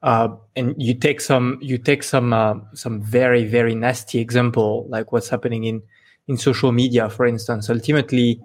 Uh, 0.02 0.28
and 0.54 0.74
you 0.78 0.94
take 0.94 1.20
some 1.20 1.58
you 1.60 1.78
take 1.78 2.04
some 2.04 2.32
uh, 2.32 2.54
some 2.74 3.02
very 3.02 3.44
very 3.44 3.74
nasty 3.74 4.20
example 4.20 4.86
like 4.88 5.10
what's 5.10 5.28
happening 5.28 5.64
in 5.64 5.82
in 6.28 6.36
social 6.36 6.70
media, 6.70 7.10
for 7.10 7.26
instance. 7.26 7.68
Ultimately, 7.68 8.40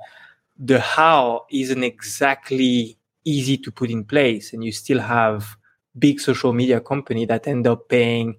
the 0.58 0.80
how 0.80 1.46
isn't 1.52 1.84
exactly 1.84 2.98
easy 3.24 3.58
to 3.58 3.72
put 3.72 3.92
in 3.92 4.04
place, 4.04 4.54
and 4.54 4.64
you 4.64 4.72
still 4.72 5.00
have 5.00 5.56
big 5.98 6.20
social 6.20 6.54
media 6.54 6.80
company 6.80 7.26
that 7.26 7.48
end 7.48 7.68
up 7.68 7.90
paying 7.90 8.36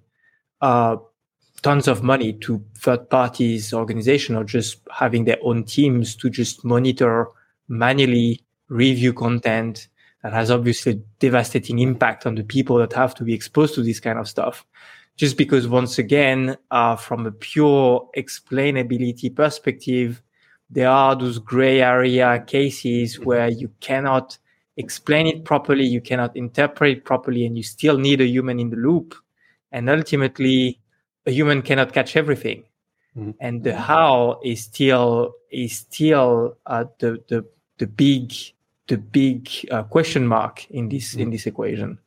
uh, 0.61 0.97
tons 1.61 1.87
of 1.87 2.03
money 2.03 2.33
to 2.33 2.63
third 2.77 3.09
parties 3.09 3.73
organization 3.73 4.35
or 4.35 4.43
just 4.43 4.77
having 4.91 5.25
their 5.25 5.37
own 5.43 5.63
teams 5.63 6.15
to 6.15 6.29
just 6.29 6.63
monitor 6.65 7.27
manually 7.67 8.41
review 8.69 9.13
content 9.13 9.87
that 10.21 10.33
has 10.33 10.49
obviously 10.49 11.01
devastating 11.19 11.79
impact 11.79 12.25
on 12.25 12.35
the 12.35 12.43
people 12.43 12.77
that 12.77 12.93
have 12.93 13.13
to 13.15 13.23
be 13.23 13.33
exposed 13.33 13.75
to 13.75 13.83
this 13.83 13.99
kind 13.99 14.17
of 14.19 14.27
stuff. 14.27 14.65
Just 15.15 15.37
because 15.37 15.67
once 15.67 15.99
again, 15.99 16.57
uh, 16.71 16.95
from 16.95 17.25
a 17.25 17.31
pure 17.31 18.09
explainability 18.17 19.33
perspective, 19.33 20.21
there 20.69 20.89
are 20.89 21.15
those 21.15 21.37
gray 21.37 21.81
area 21.81 22.43
cases 22.47 23.19
where 23.19 23.49
you 23.49 23.69
cannot 23.79 24.37
explain 24.77 25.27
it 25.27 25.45
properly, 25.45 25.85
you 25.85 26.01
cannot 26.01 26.35
interpret 26.35 26.97
it 26.97 27.05
properly, 27.05 27.45
and 27.45 27.57
you 27.57 27.63
still 27.63 27.97
need 27.97 28.21
a 28.21 28.27
human 28.27 28.59
in 28.59 28.69
the 28.69 28.77
loop. 28.77 29.15
And 29.71 29.89
ultimately, 29.89 30.79
a 31.25 31.31
human 31.31 31.61
cannot 31.61 31.93
catch 31.93 32.15
everything. 32.15 32.63
Mm-hmm. 33.17 33.31
And 33.39 33.63
the 33.63 33.75
how 33.75 34.39
is 34.43 34.63
still 34.63 35.33
is 35.51 35.77
still 35.77 36.57
uh, 36.65 36.85
the 36.99 37.23
the 37.27 37.45
the 37.77 37.87
big 37.87 38.33
the 38.87 38.97
big 38.97 39.49
uh, 39.71 39.83
question 39.83 40.27
mark 40.27 40.69
in 40.71 40.89
this 40.89 41.11
mm-hmm. 41.11 41.21
in 41.21 41.29
this 41.29 41.45
equation. 41.45 41.99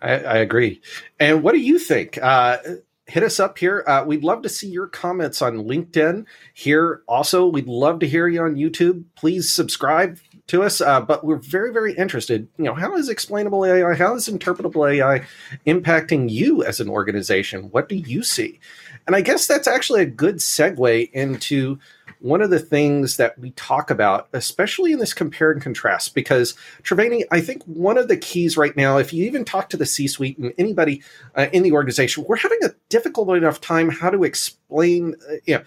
I, 0.00 0.12
I, 0.18 0.36
agree. 0.38 0.80
And 1.20 1.44
what 1.44 1.52
do 1.52 1.60
you 1.60 1.78
think? 1.78 2.18
Uh, 2.20 2.58
hit 3.06 3.22
us 3.22 3.38
up 3.38 3.56
here. 3.56 3.84
Uh, 3.86 4.04
we'd 4.04 4.24
love 4.24 4.42
to 4.42 4.48
see 4.48 4.68
your 4.68 4.88
comments 4.88 5.40
on 5.40 5.58
LinkedIn 5.58 6.26
here. 6.54 7.02
Also, 7.06 7.46
we'd 7.46 7.68
love 7.68 8.00
to 8.00 8.08
hear 8.08 8.26
you 8.26 8.42
on 8.42 8.56
YouTube. 8.56 9.04
Please 9.14 9.52
subscribe 9.52 10.18
to 10.48 10.62
us. 10.62 10.80
Uh, 10.80 11.00
but 11.00 11.24
we're 11.24 11.36
very, 11.36 11.72
very 11.72 11.94
interested. 11.94 12.48
You 12.58 12.64
know, 12.64 12.74
how 12.74 12.94
is 12.96 13.08
explainable 13.08 13.64
AI, 13.64 13.94
how 13.94 14.14
is 14.14 14.28
interpretable 14.28 14.90
AI 14.90 15.24
impacting 15.66 16.30
you 16.30 16.64
as 16.64 16.80
an 16.80 16.88
organization? 16.88 17.64
What 17.70 17.88
do 17.88 17.96
you 17.96 18.22
see? 18.22 18.60
And 19.06 19.16
I 19.16 19.20
guess 19.20 19.46
that's 19.46 19.68
actually 19.68 20.02
a 20.02 20.06
good 20.06 20.36
segue 20.36 21.10
into 21.12 21.78
one 22.20 22.40
of 22.40 22.50
the 22.50 22.58
things 22.60 23.16
that 23.16 23.36
we 23.36 23.50
talk 23.52 23.90
about, 23.90 24.28
especially 24.32 24.92
in 24.92 25.00
this 25.00 25.12
compare 25.12 25.50
and 25.50 25.60
contrast, 25.60 26.14
because 26.14 26.54
Triveni, 26.84 27.24
I 27.32 27.40
think 27.40 27.64
one 27.64 27.98
of 27.98 28.06
the 28.06 28.16
keys 28.16 28.56
right 28.56 28.76
now, 28.76 28.98
if 28.98 29.12
you 29.12 29.24
even 29.24 29.44
talk 29.44 29.68
to 29.70 29.76
the 29.76 29.86
C 29.86 30.06
suite 30.06 30.38
and 30.38 30.52
anybody 30.56 31.02
uh, 31.34 31.48
in 31.52 31.64
the 31.64 31.72
organization, 31.72 32.24
we're 32.28 32.36
having 32.36 32.60
a 32.62 32.70
difficult 32.90 33.36
enough 33.36 33.60
time 33.60 33.90
how 33.90 34.08
to 34.08 34.22
explain, 34.22 35.16
uh, 35.28 35.34
you 35.46 35.56
know, 35.56 35.64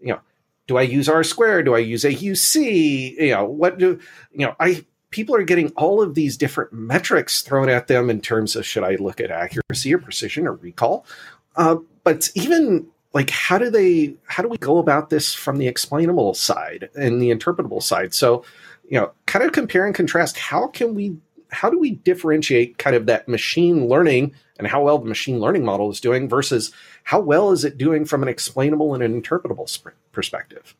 you 0.00 0.08
know, 0.08 0.20
do 0.66 0.78
I 0.78 0.82
use 0.82 1.08
R 1.08 1.24
squared? 1.24 1.66
Do 1.66 1.74
I 1.74 1.78
use 1.78 2.04
AUC? 2.04 3.16
You 3.18 3.30
know, 3.30 3.44
what 3.44 3.78
do, 3.78 3.98
you 4.32 4.46
know, 4.46 4.54
I, 4.60 4.84
people 5.10 5.34
are 5.36 5.42
getting 5.42 5.68
all 5.76 6.02
of 6.02 6.14
these 6.14 6.36
different 6.36 6.72
metrics 6.72 7.42
thrown 7.42 7.68
at 7.68 7.86
them 7.86 8.10
in 8.10 8.20
terms 8.20 8.56
of 8.56 8.66
should 8.66 8.84
I 8.84 8.96
look 8.96 9.20
at 9.20 9.30
accuracy 9.30 9.94
or 9.94 9.98
precision 9.98 10.46
or 10.46 10.54
recall? 10.54 11.06
Uh, 11.56 11.76
but 12.02 12.30
even 12.34 12.86
like 13.14 13.30
how 13.30 13.56
do 13.56 13.70
they 13.70 14.14
how 14.26 14.42
do 14.42 14.48
we 14.48 14.58
go 14.58 14.78
about 14.78 15.08
this 15.08 15.32
from 15.32 15.56
the 15.56 15.68
explainable 15.68 16.34
side 16.34 16.90
and 16.94 17.22
the 17.22 17.30
interpretable 17.30 17.82
side 17.82 18.12
so 18.12 18.44
you 18.88 18.98
know 18.98 19.12
kind 19.26 19.44
of 19.44 19.52
compare 19.52 19.86
and 19.86 19.94
contrast 19.94 20.36
how 20.36 20.66
can 20.66 20.94
we 20.94 21.16
how 21.50 21.70
do 21.70 21.78
we 21.78 21.92
differentiate 21.92 22.76
kind 22.78 22.96
of 22.96 23.06
that 23.06 23.28
machine 23.28 23.88
learning 23.88 24.34
and 24.58 24.66
how 24.66 24.82
well 24.82 24.98
the 24.98 25.06
machine 25.06 25.40
learning 25.40 25.64
model 25.64 25.90
is 25.90 26.00
doing 26.00 26.28
versus 26.28 26.72
how 27.04 27.20
well 27.20 27.52
is 27.52 27.64
it 27.64 27.78
doing 27.78 28.04
from 28.04 28.22
an 28.22 28.28
explainable 28.28 28.94
and 28.94 29.02
an 29.02 29.20
interpretable 29.20 29.68
sp- 29.70 29.96
perspective 30.12 30.74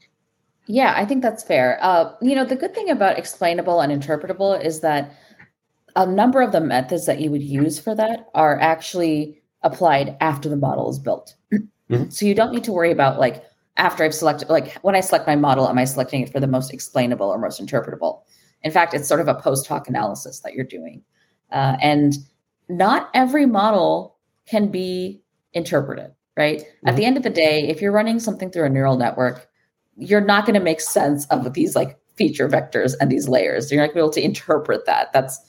yeah 0.67 0.95
i 0.97 1.05
think 1.05 1.23
that's 1.23 1.43
fair 1.43 1.79
uh, 1.81 2.13
you 2.21 2.35
know 2.35 2.45
the 2.45 2.57
good 2.57 2.75
thing 2.75 2.91
about 2.91 3.19
explainable 3.19 3.81
and 3.81 3.93
interpretable 3.93 4.63
is 4.63 4.81
that 4.81 5.15
a 5.97 6.05
number 6.05 6.43
of 6.43 6.51
the 6.51 6.61
methods 6.61 7.07
that 7.07 7.21
you 7.21 7.31
would 7.31 7.43
use 7.43 7.79
for 7.79 7.95
that 7.95 8.29
are 8.35 8.59
actually 8.59 9.41
applied 9.63 10.17
after 10.21 10.49
the 10.49 10.57
model 10.57 10.91
is 10.91 10.99
built 10.99 11.37
Mm-hmm. 11.91 12.11
So 12.11 12.27
you 12.27 12.35
don't 12.35 12.53
need 12.53 12.65
to 12.65 12.73
worry 12.73 12.91
about 12.91 13.19
like 13.19 13.45
after 13.77 14.05
I've 14.05 14.15
selected, 14.15 14.49
like 14.49 14.75
when 14.83 14.95
I 14.95 15.01
select 15.01 15.27
my 15.27 15.37
model, 15.37 15.69
am 15.69 15.79
I 15.79 15.85
selecting 15.85 16.23
it 16.23 16.33
for 16.33 16.41
the 16.41 16.47
most 16.47 16.73
explainable 16.73 17.29
or 17.29 17.39
most 17.39 17.65
interpretable? 17.65 18.23
In 18.63 18.71
fact, 18.71 18.95
it's 18.95 19.09
sort 19.09 19.21
of 19.21 19.29
a 19.29 19.35
post 19.35 19.67
hoc 19.67 19.89
analysis 19.89 20.41
that 20.41 20.55
you're 20.55 20.65
doing. 20.65 21.03
Uh, 21.51 21.77
and 21.83 22.15
not 22.69 23.11
every 23.13 23.47
model 23.47 24.17
can 24.47 24.69
be 24.69 25.23
interpreted, 25.55 26.13
right? 26.37 26.61
Mm-hmm. 26.61 26.89
At 26.89 26.97
the 26.97 27.05
end 27.05 27.17
of 27.17 27.23
the 27.23 27.31
day, 27.31 27.69
if 27.69 27.81
you're 27.81 27.93
running 27.93 28.21
something 28.21 28.51
through 28.51 28.65
a 28.65 28.71
neural 28.71 28.97
network, 28.97 29.49
you're 29.97 30.21
not 30.21 30.45
going 30.45 30.55
to 30.55 30.61
make 30.61 30.81
sense 30.81 31.27
of 31.27 31.53
these 31.55 31.75
like 31.77 31.99
feature 32.17 32.49
vectors 32.49 32.95
and 33.01 33.11
these 33.11 33.29
layers. 33.29 33.71
You're 33.71 33.81
not 33.81 33.89
going 33.89 33.95
to 33.95 33.95
be 33.95 34.01
able 34.01 34.11
to 34.11 34.25
interpret 34.25 34.87
that. 34.87 35.13
That's 35.13 35.41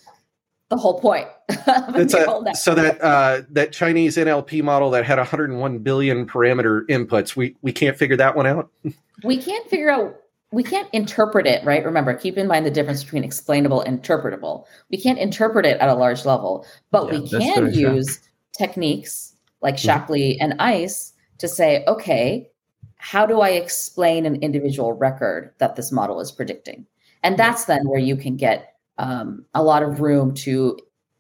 the 0.70 0.78
whole 0.78 1.00
point. 1.00 1.28
a, 1.50 2.56
so 2.56 2.74
that 2.76 2.98
uh, 3.02 3.42
that 3.52 3.72
Chinese 3.72 4.18
NLP 4.18 4.64
model 4.64 4.90
that 4.92 5.06
had 5.06 5.18
101 5.18 5.80
billion 5.80 6.28
parameter 6.28 6.86
inputs, 6.88 7.36
we 7.36 7.56
we 7.62 7.72
can't 7.72 7.98
figure 7.98 8.18
that 8.18 8.36
one 8.36 8.48
out. 8.48 8.72
we 9.24 9.38
can't 9.38 9.68
figure 9.70 9.90
out. 9.90 10.22
We 10.52 10.64
can't 10.64 10.88
interpret 10.94 11.48
it, 11.48 11.66
right? 11.66 11.84
Remember, 11.84 12.14
keep 12.14 12.38
in 12.38 12.48
mind 12.48 12.66
the 12.66 12.72
difference 12.72 13.04
between 13.04 13.24
explainable 13.24 13.82
and 13.82 14.02
interpretable. 14.02 14.66
We 14.90 14.98
can't 14.98 15.20
interpret 15.20 15.66
it 15.66 15.80
at 15.80 15.90
a 15.90 15.96
large 15.96 16.24
level, 16.24 16.66
but 16.92 17.12
yeah, 17.12 17.20
we 17.20 17.30
can 17.30 17.74
use 17.74 18.18
true. 18.18 18.28
techniques 18.58 19.35
like 19.66 19.76
mm-hmm. 19.76 19.88
Shapley 19.88 20.34
mm-hmm. 20.36 20.52
and 20.52 20.62
ICE 20.62 21.12
to 21.40 21.48
say, 21.50 21.84
okay, 21.88 22.50
how 22.96 23.26
do 23.26 23.42
I 23.42 23.50
explain 23.50 24.26
an 24.26 24.38
individual 24.38 24.94
record 24.94 25.54
that 25.58 25.76
this 25.76 25.92
model 25.92 26.22
is 26.22 26.32
predicting? 26.32 26.86
And 27.24 27.38
that's 27.38 27.66
then 27.66 27.90
where 27.90 28.00
you 28.00 28.16
can 28.16 28.38
get 28.38 28.76
um, 28.98 29.46
a 29.54 29.64
lot 29.64 29.84
of 29.84 30.00
room 30.00 30.34
to 30.36 30.80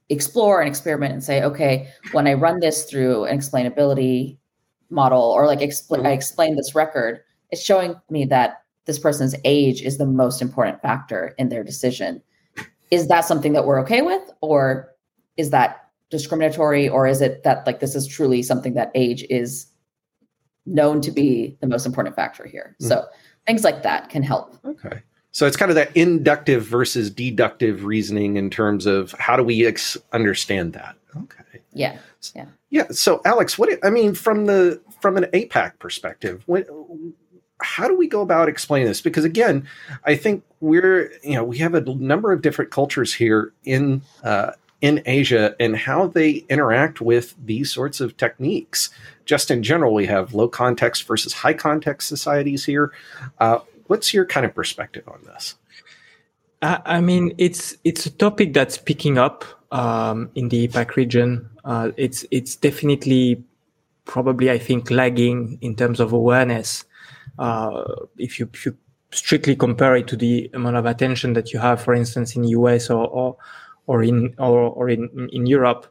explore 0.10 0.62
and 0.62 0.70
experiment 0.70 1.14
and 1.14 1.24
say, 1.24 1.44
okay, 1.44 1.90
when 2.12 2.28
I 2.28 2.34
run 2.36 2.60
this 2.60 2.84
through 2.84 3.25
an 3.25 3.38
explainability 3.38 4.38
model 4.92 5.22
or 5.22 5.48
like 5.48 5.62
explain, 5.62 6.06
I 6.06 6.12
explain 6.12 6.56
this 6.56 6.75
record, 6.75 7.22
it's 7.50 7.64
showing 7.64 7.96
me 8.10 8.25
that 8.25 8.62
this 8.86 9.00
person's 9.00 9.36
age 9.44 9.82
is 9.82 9.98
the 9.98 10.06
most 10.06 10.44
important 10.44 10.82
factor 10.82 11.34
in 11.40 11.50
their 11.50 11.64
decision. 11.64 12.22
Is 12.92 13.08
that 13.08 13.25
something 13.25 13.54
that 13.54 13.66
we're 13.66 13.82
okay 13.82 14.04
with, 14.04 14.22
or 14.42 14.94
is 15.38 15.50
that 15.50 15.85
discriminatory, 16.10 16.88
or 16.88 17.08
is 17.08 17.22
it 17.22 17.44
that 17.44 17.66
like 17.66 17.80
this 17.80 17.96
is 17.96 18.08
truly 18.08 18.44
something 18.44 18.74
that 18.76 18.92
age 18.96 19.26
is 19.30 19.68
known 20.66 21.02
to 21.02 21.12
be 21.12 21.58
the 21.62 21.68
most 21.68 21.86
important 21.86 22.16
factor 22.16 22.46
here? 22.46 22.76
Mm-hmm. 22.80 22.88
So 22.88 23.06
things 23.46 23.64
like 23.64 23.84
that 23.84 24.10
can 24.10 24.24
help. 24.24 24.58
Okay. 24.66 25.02
So 25.32 25.46
it's 25.46 25.58
kind 25.58 25.70
of 25.70 25.76
that 25.76 25.96
inductive 25.98 26.64
versus 26.64 27.12
deductive 27.12 27.84
reasoning 27.84 28.38
in 28.38 28.50
terms 28.50 28.86
of 28.86 29.12
how 29.20 29.36
do 29.36 29.44
we 29.44 29.66
ex- 29.66 29.98
understand 30.14 30.74
that? 30.74 30.96
Okay. 31.16 31.62
Yeah. 31.74 31.98
Yeah. 32.34 32.46
Yeah. 32.70 32.88
So 32.92 33.22
Alex, 33.26 33.58
what 33.58 33.70
I 33.84 33.90
mean 33.90 34.14
from 34.14 34.46
the 34.46 34.82
from 35.02 35.18
an 35.18 35.26
APAC 35.34 35.78
perspective, 35.80 36.44
what, 36.46 36.68
how 37.62 37.88
do 37.88 37.98
we 37.98 38.08
go 38.08 38.22
about 38.22 38.48
explaining 38.50 38.88
this? 38.88 39.02
Because 39.02 39.26
again, 39.26 39.68
I 40.06 40.16
think 40.16 40.44
we're 40.62 41.12
you 41.24 41.34
know 41.34 41.44
we 41.44 41.58
have 41.58 41.74
a 41.74 41.82
number 41.82 42.32
of 42.32 42.42
different 42.42 42.72
cultures 42.72 43.14
here 43.14 43.54
in 43.66 44.02
uh, 44.24 44.52
in 44.82 45.01
Asia 45.05 45.55
and 45.60 45.75
how 45.75 46.08
they 46.08 46.46
interact 46.50 47.01
with 47.01 47.36
these 47.44 47.72
sorts 47.72 48.01
of 48.01 48.17
techniques. 48.17 48.89
Just 49.25 49.50
in 49.50 49.63
general, 49.63 49.94
we 49.94 50.05
have 50.05 50.34
low 50.34 50.48
context 50.48 51.08
versus 51.08 51.34
high 51.34 51.53
context 51.53 52.08
societies 52.08 52.65
here. 52.65 52.91
Uh, 53.39 53.60
what's 53.88 54.13
your 54.13 54.25
kind 54.25 54.46
of 54.46 54.53
perspective 54.53 55.08
on 55.08 55.20
this? 55.25 55.55
I 56.62 57.00
mean, 57.01 57.34
it's 57.38 57.77
it's 57.84 58.05
a 58.05 58.10
topic 58.10 58.53
that's 58.53 58.77
picking 58.77 59.17
up 59.17 59.46
um, 59.72 60.32
in 60.36 60.50
the 60.50 60.67
APAC 60.67 60.96
region. 60.96 61.48
Uh, 61.63 61.91
it's 61.96 62.25
it's 62.32 62.55
definitely 62.55 63.44
probably 64.05 64.50
I 64.50 64.58
think 64.58 64.89
lagging 64.89 65.60
in 65.62 65.75
terms 65.75 66.00
of 66.00 66.12
awareness. 66.13 66.86
Uh, 67.38 67.84
if 68.17 68.39
you 68.39 68.50
if 68.53 68.65
you 68.65 68.75
strictly 69.12 69.55
compare 69.55 69.96
it 69.96 70.08
to 70.08 70.15
the 70.15 70.50
amount 70.53 70.77
of 70.77 70.86
attention 70.86 71.34
that 71.34 71.53
you 71.53 71.60
have, 71.60 71.82
for 71.82 71.94
instance, 71.94 72.36
in 72.36 72.41
the 72.41 72.50
US 72.50 72.89
or 72.89 73.08
or, 73.08 73.38
or 73.88 74.04
in 74.04 74.34
or, 74.38 74.60
or 74.60 74.89
in 74.89 75.30
in 75.32 75.46
Europe, 75.46 75.88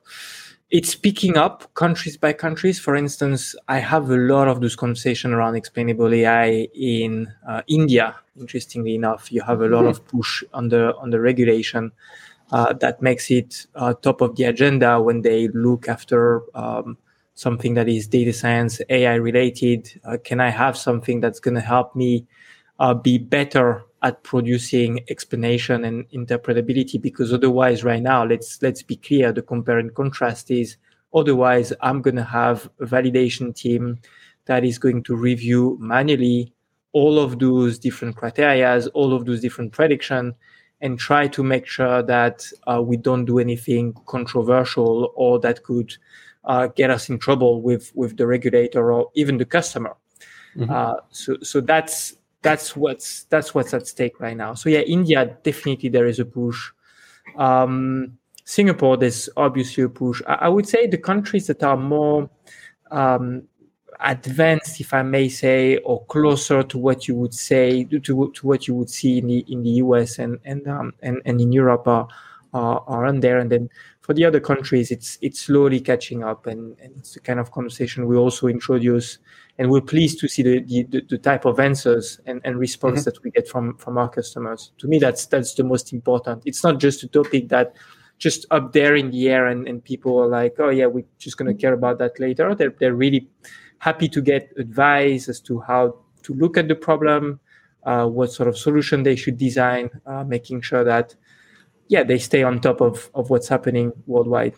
it's 0.70 0.94
picking 0.94 1.36
up 1.36 1.72
countries 1.74 2.16
by 2.16 2.32
countries. 2.32 2.78
For 2.78 2.96
instance, 2.96 3.54
I 3.68 3.78
have 3.78 4.10
a 4.10 4.16
lot 4.16 4.48
of 4.48 4.60
this 4.60 4.76
conversation 4.76 5.32
around 5.32 5.54
explainable 5.54 6.12
AI 6.12 6.68
in 6.74 7.32
uh, 7.46 7.62
India. 7.68 8.16
Interestingly 8.38 8.94
enough, 8.94 9.30
you 9.30 9.42
have 9.42 9.60
a 9.60 9.68
lot 9.68 9.82
mm-hmm. 9.82 9.88
of 9.88 10.08
push 10.08 10.42
on 10.52 10.68
the 10.68 10.94
on 10.96 11.10
the 11.10 11.20
regulation 11.20 11.92
uh, 12.52 12.72
that 12.74 13.00
makes 13.00 13.30
it 13.30 13.66
uh, 13.74 13.94
top 13.94 14.20
of 14.20 14.36
the 14.36 14.44
agenda 14.44 15.00
when 15.00 15.22
they 15.22 15.48
look 15.48 15.88
after 15.88 16.42
um, 16.56 16.96
something 17.34 17.74
that 17.74 17.88
is 17.88 18.06
data 18.06 18.32
science, 18.32 18.80
AI 18.88 19.14
related. 19.14 20.00
Uh, 20.04 20.16
can 20.22 20.40
I 20.40 20.50
have 20.50 20.76
something 20.76 21.20
that's 21.20 21.40
going 21.40 21.54
to 21.54 21.60
help 21.60 21.94
me 21.96 22.26
uh, 22.78 22.94
be 22.94 23.18
better 23.18 23.84
at 24.04 24.22
producing 24.22 25.00
explanation 25.08 25.82
and 25.82 26.08
interpretability 26.10 27.00
because 27.00 27.32
otherwise 27.32 27.82
right 27.82 28.02
now 28.02 28.22
let's 28.22 28.60
let's 28.62 28.82
be 28.82 28.96
clear 28.96 29.32
the 29.32 29.42
compare 29.42 29.78
and 29.78 29.94
contrast 29.94 30.50
is 30.50 30.76
otherwise 31.14 31.72
i'm 31.80 32.02
going 32.02 32.14
to 32.14 32.22
have 32.22 32.70
a 32.80 32.84
validation 32.84 33.54
team 33.56 33.98
that 34.44 34.62
is 34.62 34.78
going 34.78 35.02
to 35.02 35.16
review 35.16 35.76
manually 35.80 36.52
all 36.92 37.18
of 37.18 37.38
those 37.38 37.78
different 37.78 38.14
criterias 38.14 38.88
all 38.92 39.14
of 39.14 39.24
those 39.24 39.40
different 39.40 39.72
prediction 39.72 40.34
and 40.82 40.98
try 40.98 41.26
to 41.26 41.42
make 41.42 41.66
sure 41.66 42.02
that 42.02 42.46
uh, 42.66 42.82
we 42.82 42.98
don't 42.98 43.24
do 43.24 43.38
anything 43.38 43.94
controversial 44.04 45.12
or 45.14 45.38
that 45.38 45.62
could 45.62 45.96
uh, 46.44 46.66
get 46.66 46.90
us 46.90 47.08
in 47.08 47.18
trouble 47.18 47.62
with 47.62 47.90
with 47.94 48.18
the 48.18 48.26
regulator 48.26 48.92
or 48.92 49.10
even 49.14 49.38
the 49.38 49.46
customer 49.46 49.96
mm-hmm. 50.54 50.70
uh, 50.70 50.96
so 51.08 51.38
so 51.42 51.62
that's 51.62 52.16
that's 52.44 52.76
what's 52.76 53.24
that's 53.24 53.54
what's 53.54 53.74
at 53.74 53.88
stake 53.88 54.20
right 54.20 54.36
now. 54.36 54.54
So 54.54 54.68
yeah, 54.68 54.80
India 54.80 55.36
definitely 55.42 55.88
there 55.88 56.06
is 56.06 56.20
a 56.20 56.24
push. 56.26 56.70
Um, 57.36 58.18
Singapore, 58.44 58.98
there's 58.98 59.30
obviously 59.36 59.82
a 59.84 59.88
push. 59.88 60.20
I, 60.28 60.34
I, 60.34 60.48
would 60.48 60.68
say 60.68 60.86
the 60.86 60.98
countries 60.98 61.46
that 61.46 61.62
are 61.62 61.78
more 61.78 62.28
um, 62.90 63.44
advanced, 64.00 64.78
if 64.78 64.92
I 64.92 65.02
may 65.02 65.30
say, 65.30 65.78
or 65.78 66.04
closer 66.04 66.62
to 66.62 66.78
what 66.78 67.08
you 67.08 67.14
would 67.16 67.32
say 67.32 67.84
to, 67.84 67.98
to, 67.98 68.30
what 68.42 68.68
you 68.68 68.74
would 68.74 68.90
see 68.90 69.16
in 69.18 69.26
the 69.26 69.38
in 69.48 69.62
the 69.62 69.70
US 69.84 70.18
and 70.18 70.38
and 70.44 70.68
um, 70.68 70.92
and, 71.02 71.22
and 71.24 71.40
in 71.40 71.50
Europe 71.50 71.88
are, 71.88 72.06
are 72.52 72.84
are 72.86 73.06
on 73.06 73.20
there. 73.20 73.38
And 73.38 73.50
then 73.50 73.70
for 74.02 74.12
the 74.12 74.26
other 74.26 74.40
countries, 74.40 74.90
it's 74.90 75.16
it's 75.22 75.40
slowly 75.40 75.80
catching 75.80 76.22
up, 76.22 76.46
and, 76.46 76.76
and 76.78 76.94
it's 76.98 77.14
the 77.14 77.20
kind 77.20 77.40
of 77.40 77.52
conversation 77.52 78.06
we 78.06 78.16
also 78.16 78.48
introduce. 78.48 79.16
And 79.58 79.70
we're 79.70 79.80
pleased 79.80 80.18
to 80.20 80.28
see 80.28 80.42
the 80.42 80.84
the, 80.88 81.00
the 81.08 81.18
type 81.18 81.44
of 81.44 81.60
answers 81.60 82.20
and, 82.26 82.40
and 82.44 82.58
response 82.58 83.00
mm-hmm. 83.00 83.10
that 83.10 83.22
we 83.22 83.30
get 83.30 83.48
from 83.48 83.76
from 83.76 83.98
our 83.98 84.08
customers. 84.08 84.72
To 84.78 84.88
me, 84.88 84.98
that's 84.98 85.26
that's 85.26 85.54
the 85.54 85.64
most 85.64 85.92
important. 85.92 86.42
It's 86.44 86.64
not 86.64 86.80
just 86.80 87.04
a 87.04 87.08
topic 87.08 87.48
that 87.50 87.76
just 88.18 88.46
up 88.50 88.72
there 88.72 88.94
in 88.94 89.10
the 89.10 89.28
air 89.28 89.46
and, 89.46 89.66
and 89.66 89.82
people 89.82 90.18
are 90.20 90.28
like, 90.28 90.54
oh 90.58 90.70
yeah, 90.70 90.86
we're 90.86 91.04
just 91.18 91.36
going 91.36 91.54
to 91.54 91.60
care 91.60 91.74
about 91.74 91.98
that 91.98 92.18
later. 92.20 92.54
They're, 92.54 92.74
they're 92.78 92.94
really 92.94 93.28
happy 93.78 94.08
to 94.08 94.22
get 94.22 94.52
advice 94.56 95.28
as 95.28 95.40
to 95.40 95.60
how 95.60 95.98
to 96.22 96.34
look 96.34 96.56
at 96.56 96.68
the 96.68 96.76
problem, 96.76 97.40
uh, 97.82 98.06
what 98.06 98.32
sort 98.32 98.48
of 98.48 98.56
solution 98.56 99.02
they 99.02 99.16
should 99.16 99.36
design, 99.36 99.90
uh, 100.06 100.22
making 100.24 100.60
sure 100.60 100.84
that, 100.84 101.16
yeah, 101.88 102.04
they 102.04 102.18
stay 102.18 102.44
on 102.44 102.60
top 102.60 102.80
of, 102.80 103.10
of 103.14 103.30
what's 103.30 103.48
happening 103.48 103.92
worldwide. 104.06 104.54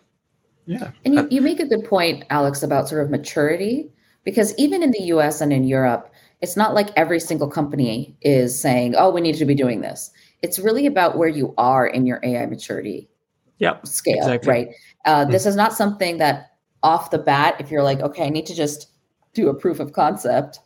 Yeah. 0.67 0.91
And 1.05 1.15
you, 1.15 1.29
you 1.31 1.41
make 1.41 1.59
a 1.59 1.67
good 1.67 1.85
point, 1.85 2.25
Alex, 2.29 2.63
about 2.63 2.89
sort 2.89 3.03
of 3.05 3.11
maturity, 3.11 3.91
because 4.27 4.53
even 4.59 4.83
in 4.83 4.91
the 4.91 5.05
US 5.05 5.41
and 5.41 5.53
in 5.53 5.65
Europe, 5.65 6.13
it's 6.43 6.57
not 6.57 6.75
like 6.75 6.91
every 6.97 7.21
single 7.21 7.49
company 7.49 8.15
is 8.21 8.61
saying, 8.61 8.95
oh, 8.97 9.09
we 9.09 9.23
need 9.23 9.37
to 9.37 9.47
be 9.47 9.55
doing 9.55 9.81
this. 9.81 10.11
It's 10.43 10.59
really 10.59 10.85
about 10.85 11.17
where 11.17 11.29
you 11.29 11.55
are 11.57 11.87
in 11.87 12.05
your 12.05 12.21
AI 12.23 12.45
maturity 12.45 13.09
yeah, 13.59 13.79
scale, 13.85 14.19
exactly. 14.19 14.51
right? 14.51 14.69
Uh, 15.07 15.23
mm-hmm. 15.23 15.31
This 15.31 15.47
is 15.47 15.57
not 15.57 15.73
something 15.73 16.19
that 16.19 16.51
off 16.83 17.11
the 17.11 17.19
bat, 17.19 17.57
if 17.61 17.71
you're 17.71 17.85
like, 17.85 18.01
okay, 18.01 18.25
I 18.25 18.29
need 18.29 18.47
to 18.47 18.55
just 18.55 18.89
do 19.33 19.49
a 19.49 19.55
proof 19.55 19.79
of 19.81 19.93
concept, 19.93 20.59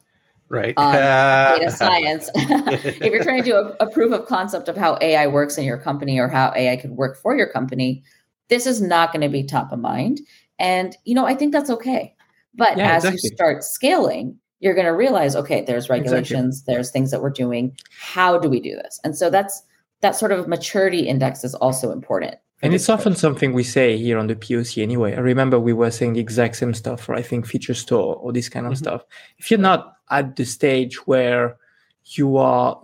right? 0.48 0.74
On 0.76 0.92
data 1.58 1.70
science. 1.70 2.30
if 2.34 3.12
you're 3.12 3.22
trying 3.22 3.44
to 3.44 3.48
do 3.50 3.54
a, 3.54 3.76
a 3.84 3.90
proof 3.90 4.10
of 4.12 4.26
concept 4.26 4.68
of 4.68 4.76
how 4.76 4.98
AI 5.02 5.26
works 5.26 5.58
in 5.58 5.64
your 5.64 5.78
company 5.78 6.18
or 6.18 6.28
how 6.28 6.52
AI 6.56 6.76
could 6.76 6.92
work 6.92 7.18
for 7.18 7.36
your 7.36 7.46
company, 7.46 8.02
this 8.48 8.66
is 8.66 8.80
not 8.80 9.12
going 9.12 9.20
to 9.20 9.28
be 9.28 9.44
top 9.44 9.70
of 9.70 9.78
mind. 9.78 10.20
And 10.58 10.96
you 11.04 11.14
know, 11.14 11.26
I 11.26 11.34
think 11.34 11.52
that's 11.52 11.70
okay. 11.70 12.16
But 12.54 12.76
yeah, 12.76 12.97
as 12.97 13.04
exactly. 13.04 13.21
you 13.23 13.37
start 13.37 13.64
scaling, 13.64 14.38
you're 14.61 14.75
going 14.75 14.87
to 14.87 14.95
realize, 14.95 15.37
okay, 15.37 15.62
there's 15.64 15.88
regulations, 15.88 16.59
exactly. 16.59 16.75
there's 16.75 16.90
things 16.90 17.11
that 17.11 17.23
we're 17.23 17.30
doing. 17.30 17.76
How 17.99 18.38
do 18.38 18.49
we 18.49 18.61
do 18.61 18.76
this? 18.76 19.00
And 19.04 19.16
so 19.16 19.30
that's 19.30 19.62
that 20.00 20.16
sort 20.16 20.33
of 20.33 20.49
maturity 20.49 21.00
index 21.09 21.45
is 21.45 21.54
also 21.54 21.92
important 21.92 22.37
and 22.62 22.75
it's 22.75 22.88
often 22.88 23.14
something 23.14 23.52
we 23.52 23.62
say 23.62 23.97
here 23.97 24.19
on 24.19 24.26
the 24.26 24.35
POC 24.35 24.83
anyway. 24.83 25.14
I 25.14 25.21
remember 25.21 25.59
we 25.59 25.73
were 25.73 25.90
saying 25.90 26.12
the 26.12 26.21
exact 26.21 26.57
same 26.57 26.75
stuff 26.75 27.00
for 27.00 27.14
I 27.14 27.23
think 27.23 27.47
feature 27.47 27.75
store 27.75 28.16
or 28.16 28.33
this 28.33 28.49
kind 28.49 28.66
of 28.66 28.73
mm-hmm. 28.75 28.85
stuff. 28.85 29.04
If 29.38 29.50
you're 29.50 29.61
not 29.61 29.95
at 30.11 30.37
the 30.37 30.45
stage 30.45 31.07
where 31.07 31.57
you 32.04 32.37
are 32.37 32.78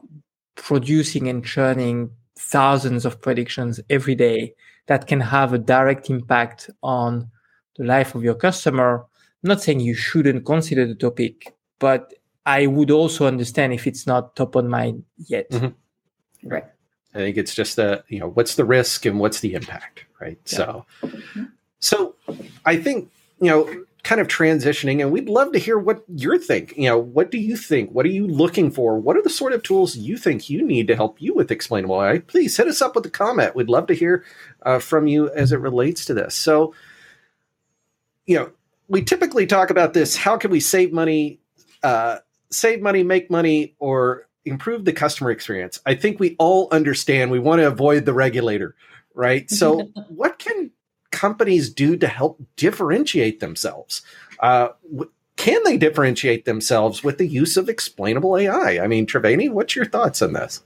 producing 0.55 1.29
and 1.29 1.45
churning 1.45 2.11
thousands 2.39 3.05
of 3.05 3.21
predictions 3.21 3.81
every 3.91 4.15
day 4.15 4.55
that 4.87 5.07
can 5.07 5.21
have 5.21 5.53
a 5.53 5.59
direct 5.59 6.09
impact 6.09 6.71
on 6.83 7.31
the 7.77 7.85
life 7.85 8.15
of 8.15 8.25
your 8.25 8.35
customer, 8.35 9.05
I'm 9.43 9.49
not 9.49 9.63
saying 9.63 9.81
you 9.81 9.95
shouldn't 9.95 10.45
consider 10.45 10.87
the 10.87 10.95
topic, 10.95 11.55
but 11.79 12.15
I 12.45 12.67
would 12.67 12.91
also 12.91 13.27
understand 13.27 13.73
if 13.73 13.87
it's 13.87 14.07
not 14.07 14.37
top 14.37 14.57
on 14.57 14.69
mind 14.69 15.05
yet. 15.19 15.51
Mm-hmm. 15.51 16.49
Right. 16.49 16.65
I 17.15 17.19
think 17.19 17.37
it's 17.37 17.55
just 17.55 17.77
the 17.77 18.05
you 18.09 18.21
know 18.21 18.29
what's 18.29 18.57
the 18.57 18.65
risk 18.65 19.07
and 19.07 19.19
what's 19.19 19.41
the 19.41 19.55
impact, 19.55 20.05
right? 20.21 20.39
Yeah. 20.47 20.57
So, 20.57 20.87
so 21.81 22.15
I 22.65 22.77
think 22.77 23.11
you 23.41 23.49
know 23.49 23.85
kind 24.07 24.21
of 24.21 24.29
transitioning, 24.29 25.01
and 25.01 25.11
we'd 25.11 25.29
love 25.29 25.53
to 25.53 25.59
hear 25.59 25.79
what 25.79 26.05
you're 26.07 26.39
thinking. 26.39 26.85
You 26.85 26.91
know, 26.91 26.99
what 26.99 27.33
do 27.33 27.39
you 27.39 27.57
think? 27.57 27.91
What 27.91 28.07
are 28.07 28.11
you 28.11 28.27
looking 28.27 28.71
for? 28.71 28.99
What 29.01 29.17
are 29.17 29.23
the 29.23 29.31
sort 29.31 29.53
of 29.53 29.65
tools 29.65 29.97
you 29.97 30.17
think 30.17 30.49
you 30.49 30.65
need 30.65 30.87
to 30.89 30.95
help 30.95 31.21
you 31.21 31.35
with 31.35 31.51
explainable 31.51 32.01
AI? 32.01 32.21
Please 32.21 32.57
hit 32.57 32.69
us 32.69 32.81
up 32.81 32.95
with 32.95 33.05
a 33.07 33.11
comment. 33.11 33.57
We'd 33.57 33.69
love 33.69 33.89
to 33.89 33.95
hear 33.95 34.25
uh, 34.63 34.79
from 34.79 35.09
you 35.09 35.29
as 35.31 35.51
it 35.51 35.57
relates 35.57 36.05
to 36.05 36.15
this. 36.15 36.37
So, 36.37 36.73
you 38.27 38.37
know, 38.37 38.51
we 38.89 39.03
typically 39.03 39.47
talk 39.47 39.71
about 39.71 39.95
this: 39.95 40.17
how 40.17 40.37
can 40.37 40.51
we 40.51 40.61
save 40.61 40.93
money? 40.93 41.41
Uh, 41.83 42.19
save 42.51 42.81
money, 42.81 43.03
make 43.03 43.31
money, 43.31 43.75
or 43.79 44.29
improve 44.45 44.85
the 44.85 44.93
customer 44.93 45.31
experience. 45.31 45.81
I 45.87 45.95
think 45.95 46.21
we 46.21 46.37
all 46.39 46.69
understand 46.71 47.31
we 47.31 47.39
want 47.39 47.61
to 47.61 47.67
avoid 47.67 48.05
the 48.05 48.13
regulator, 48.13 48.75
right? 49.15 49.51
So, 49.51 49.91
what 50.09 50.39
can 50.39 50.71
companies 51.11 51.71
do 51.71 51.97
to 51.97 52.07
help 52.07 52.41
differentiate 52.57 53.41
themselves? 53.41 54.03
Uh, 54.41 54.69
can 55.37 55.63
they 55.65 55.77
differentiate 55.77 56.45
themselves 56.45 57.05
with 57.05 57.19
the 57.19 57.27
use 57.27 57.57
of 57.57 57.69
explainable 57.69 58.37
AI? 58.37 58.79
I 58.83 58.87
mean, 58.87 59.07
Triveni, 59.07 59.51
what's 59.51 59.77
your 59.77 59.85
thoughts 59.85 60.23
on 60.23 60.33
this? 60.33 60.63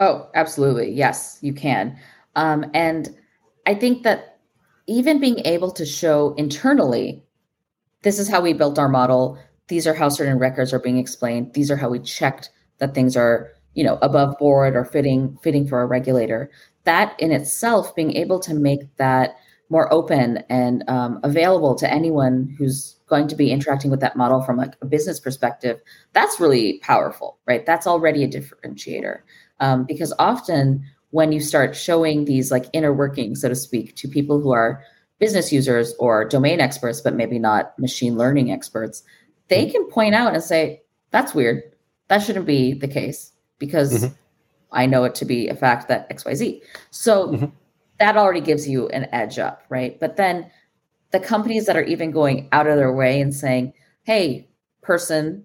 Oh, 0.00 0.28
absolutely. 0.34 0.90
Yes, 0.90 1.38
you 1.40 1.52
can. 1.52 1.98
Um, 2.36 2.70
and 2.74 3.16
I 3.66 3.74
think 3.74 4.02
that 4.02 4.38
even 4.86 5.20
being 5.20 5.40
able 5.44 5.70
to 5.72 5.86
show 5.86 6.34
internally, 6.36 7.22
this 8.02 8.18
is 8.18 8.28
how 8.28 8.40
we 8.40 8.52
built 8.52 8.78
our 8.78 8.88
model. 8.88 9.38
These 9.68 9.86
are 9.86 9.94
how 9.94 10.08
certain 10.08 10.38
records 10.38 10.72
are 10.72 10.78
being 10.78 10.98
explained. 10.98 11.54
These 11.54 11.70
are 11.70 11.76
how 11.76 11.88
we 11.88 11.98
checked 11.98 12.50
that 12.78 12.94
things 12.94 13.16
are 13.16 13.52
you 13.74 13.84
know 13.84 13.98
above 14.02 14.36
board 14.38 14.76
or 14.76 14.84
fitting 14.84 15.38
fitting 15.42 15.66
for 15.66 15.80
a 15.82 15.86
regulator 15.86 16.50
that 16.84 17.18
in 17.18 17.30
itself 17.30 17.94
being 17.94 18.14
able 18.16 18.40
to 18.40 18.54
make 18.54 18.94
that 18.96 19.36
more 19.68 19.90
open 19.92 20.44
and 20.50 20.84
um, 20.88 21.18
available 21.22 21.74
to 21.74 21.90
anyone 21.90 22.54
who's 22.58 22.96
going 23.06 23.26
to 23.28 23.36
be 23.36 23.50
interacting 23.50 23.90
with 23.90 24.00
that 24.00 24.16
model 24.16 24.42
from 24.42 24.56
like 24.56 24.74
a 24.82 24.86
business 24.86 25.18
perspective 25.18 25.80
that's 26.12 26.40
really 26.40 26.78
powerful 26.80 27.38
right 27.46 27.64
that's 27.64 27.86
already 27.86 28.24
a 28.24 28.28
differentiator 28.28 29.20
um, 29.60 29.84
because 29.84 30.12
often 30.18 30.84
when 31.10 31.32
you 31.32 31.40
start 31.40 31.76
showing 31.76 32.24
these 32.24 32.50
like 32.50 32.66
inner 32.72 32.92
workings 32.92 33.40
so 33.40 33.48
to 33.48 33.54
speak 33.54 33.94
to 33.96 34.08
people 34.08 34.40
who 34.40 34.52
are 34.52 34.82
business 35.22 35.52
users 35.52 35.94
or 35.98 36.24
domain 36.24 36.60
experts 36.60 37.00
but 37.00 37.14
maybe 37.14 37.38
not 37.38 37.78
machine 37.78 38.16
learning 38.16 38.50
experts 38.50 39.02
they 39.48 39.70
can 39.70 39.84
point 39.88 40.14
out 40.14 40.34
and 40.34 40.42
say 40.42 40.82
that's 41.10 41.34
weird 41.34 41.62
that 42.08 42.22
shouldn't 42.22 42.46
be 42.46 42.74
the 42.74 42.88
case 42.88 43.32
because 43.58 43.92
mm-hmm. 43.92 44.14
I 44.72 44.86
know 44.86 45.04
it 45.04 45.14
to 45.16 45.24
be 45.24 45.48
a 45.48 45.54
fact 45.54 45.88
that 45.88 46.10
XYZ. 46.10 46.62
So 46.90 47.28
mm-hmm. 47.28 47.46
that 47.98 48.16
already 48.16 48.40
gives 48.40 48.68
you 48.68 48.88
an 48.88 49.06
edge 49.12 49.38
up, 49.38 49.62
right? 49.68 49.98
But 50.00 50.16
then 50.16 50.50
the 51.10 51.20
companies 51.20 51.66
that 51.66 51.76
are 51.76 51.84
even 51.84 52.10
going 52.10 52.48
out 52.52 52.66
of 52.66 52.76
their 52.76 52.92
way 52.92 53.20
and 53.20 53.34
saying, 53.34 53.74
hey, 54.02 54.48
person, 54.80 55.44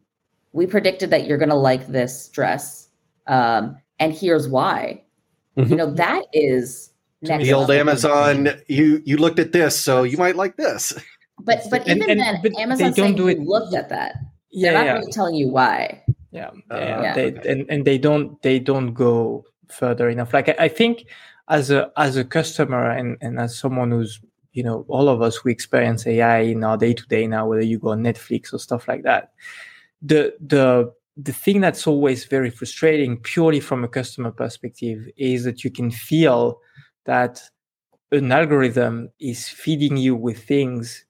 we 0.54 0.66
predicted 0.66 1.10
that 1.12 1.28
you're 1.28 1.38
going 1.38 1.50
to 1.50 1.56
like 1.56 1.88
this 1.88 2.30
dress. 2.30 2.88
Um, 3.28 3.78
and 4.00 4.14
here's 4.14 4.48
why. 4.48 5.04
Mm-hmm. 5.58 5.70
You 5.70 5.76
know, 5.76 5.92
that 5.92 6.24
is 6.34 6.92
the 7.22 7.54
old 7.54 7.72
Amazon. 7.72 8.50
You 8.68 9.02
you 9.06 9.18
looked 9.18 9.40
at 9.40 9.52
this, 9.52 9.80
so 9.80 10.04
you 10.04 10.18
might 10.18 10.36
like 10.36 10.58
this. 10.58 10.94
But 11.40 11.62
but 11.70 11.88
even 11.88 12.10
and, 12.10 12.20
then, 12.20 12.40
but 12.42 12.58
Amazon 12.58 12.94
saying 12.94 13.16
do 13.16 13.28
it. 13.28 13.40
looked 13.40 13.74
at 13.74 13.90
that. 13.90 14.16
Yeah, 14.50 14.72
They're 14.72 14.80
not 14.80 14.86
yeah. 14.86 14.94
really 14.94 15.12
telling 15.12 15.36
you 15.36 15.50
why 15.50 16.04
yeah, 16.32 16.52
uh, 16.72 16.78
yeah. 16.78 17.14
They, 17.14 17.28
and, 17.50 17.66
and 17.70 17.86
they 17.86 17.98
don't 17.98 18.42
they 18.42 18.60
don't 18.60 18.94
go 18.94 19.46
further 19.70 20.10
enough 20.10 20.34
like 20.34 20.50
I, 20.50 20.56
I, 20.60 20.68
think 20.68 21.06
as 21.50 21.72
a 21.72 21.92
as 21.98 22.16
a 22.18 22.24
customer 22.24 22.90
and 22.90 23.18
and 23.22 23.40
as 23.40 23.58
someone 23.58 23.92
who's 23.92 24.20
you 24.54 24.64
know 24.64 24.86
all 24.88 25.10
of 25.10 25.22
us 25.22 25.44
we 25.44 25.52
experience 25.52 26.08
ai 26.08 26.40
in 26.40 26.64
our 26.64 26.78
day 26.78 26.94
to 26.94 27.06
day 27.08 27.28
now 27.28 27.48
whether 27.48 27.64
you 27.64 27.80
go 27.80 27.90
on 27.92 28.04
netflix 28.04 28.54
or 28.54 28.60
stuff 28.60 28.88
like 28.88 29.04
that 29.04 29.32
the 30.02 30.34
the 30.40 30.92
the 31.18 31.34
thing 31.34 31.62
that's 31.62 31.88
always 31.88 32.26
very 32.26 32.50
frustrating 32.50 33.18
purely 33.18 33.60
from 33.60 33.84
a 33.84 33.88
customer 33.88 34.32
perspective 34.32 35.08
is 35.18 35.44
that 35.44 35.64
you 35.64 35.72
can 35.72 35.90
feel 35.92 36.60
that 37.08 37.42
an 38.12 38.32
algorithm 38.32 39.10
is 39.20 39.50
feeding 39.50 39.98
you 39.98 40.16
with 40.16 40.44
things 40.44 41.08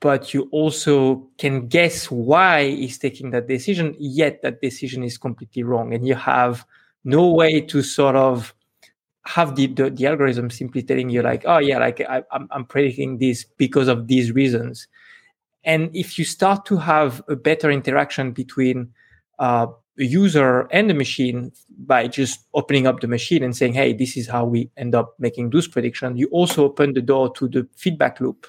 but 0.00 0.34
you 0.34 0.48
also 0.52 1.28
can 1.38 1.68
guess 1.68 2.10
why 2.10 2.68
he's 2.68 2.98
taking 2.98 3.30
that 3.30 3.48
decision, 3.48 3.96
yet 3.98 4.42
that 4.42 4.60
decision 4.60 5.02
is 5.02 5.16
completely 5.16 5.62
wrong. 5.62 5.94
And 5.94 6.06
you 6.06 6.14
have 6.14 6.66
no 7.04 7.32
way 7.32 7.60
to 7.62 7.82
sort 7.82 8.16
of 8.16 8.54
have 9.24 9.56
the, 9.56 9.66
the, 9.68 9.90
the 9.90 10.06
algorithm 10.06 10.50
simply 10.50 10.82
telling 10.82 11.08
you 11.08 11.22
like, 11.22 11.44
oh 11.46 11.58
yeah, 11.58 11.78
like 11.78 12.00
I, 12.00 12.22
I'm, 12.30 12.46
I'm 12.50 12.64
predicting 12.64 13.18
this 13.18 13.44
because 13.56 13.88
of 13.88 14.06
these 14.06 14.32
reasons. 14.32 14.86
And 15.64 15.90
if 15.96 16.18
you 16.18 16.24
start 16.24 16.64
to 16.66 16.76
have 16.76 17.22
a 17.28 17.34
better 17.34 17.70
interaction 17.70 18.32
between 18.32 18.92
uh, 19.38 19.66
user 20.04 20.68
and 20.70 20.90
the 20.90 20.94
machine 20.94 21.52
by 21.78 22.06
just 22.06 22.40
opening 22.54 22.86
up 22.86 23.00
the 23.00 23.08
machine 23.08 23.42
and 23.42 23.56
saying, 23.56 23.72
hey, 23.72 23.92
this 23.92 24.16
is 24.16 24.28
how 24.28 24.44
we 24.44 24.70
end 24.76 24.94
up 24.94 25.14
making 25.18 25.50
those 25.50 25.66
predictions, 25.66 26.18
you 26.18 26.28
also 26.28 26.64
open 26.64 26.92
the 26.92 27.00
door 27.00 27.32
to 27.34 27.48
the 27.48 27.66
feedback 27.76 28.20
loop. 28.20 28.46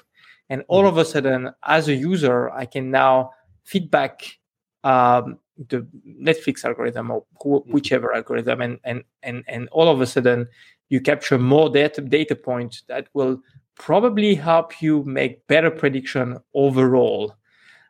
And 0.50 0.64
all 0.68 0.86
of 0.86 0.98
a 0.98 1.04
sudden, 1.04 1.50
as 1.64 1.88
a 1.88 1.94
user, 1.94 2.50
I 2.50 2.66
can 2.66 2.90
now 2.90 3.30
feedback 3.64 4.38
um, 4.84 5.38
the 5.68 5.86
Netflix 6.06 6.64
algorithm 6.64 7.10
or 7.10 7.24
wh- 7.42 7.66
whichever 7.66 8.14
algorithm, 8.14 8.62
and 8.62 8.78
and 8.84 9.02
and 9.22 9.44
and 9.48 9.68
all 9.72 9.88
of 9.88 10.00
a 10.00 10.06
sudden 10.06 10.46
you 10.88 11.00
capture 11.00 11.38
more 11.38 11.68
data 11.68 12.00
data 12.00 12.34
points 12.34 12.82
that 12.88 13.08
will 13.12 13.42
probably 13.74 14.34
help 14.34 14.80
you 14.80 15.04
make 15.04 15.46
better 15.46 15.70
prediction 15.70 16.38
overall. 16.54 17.34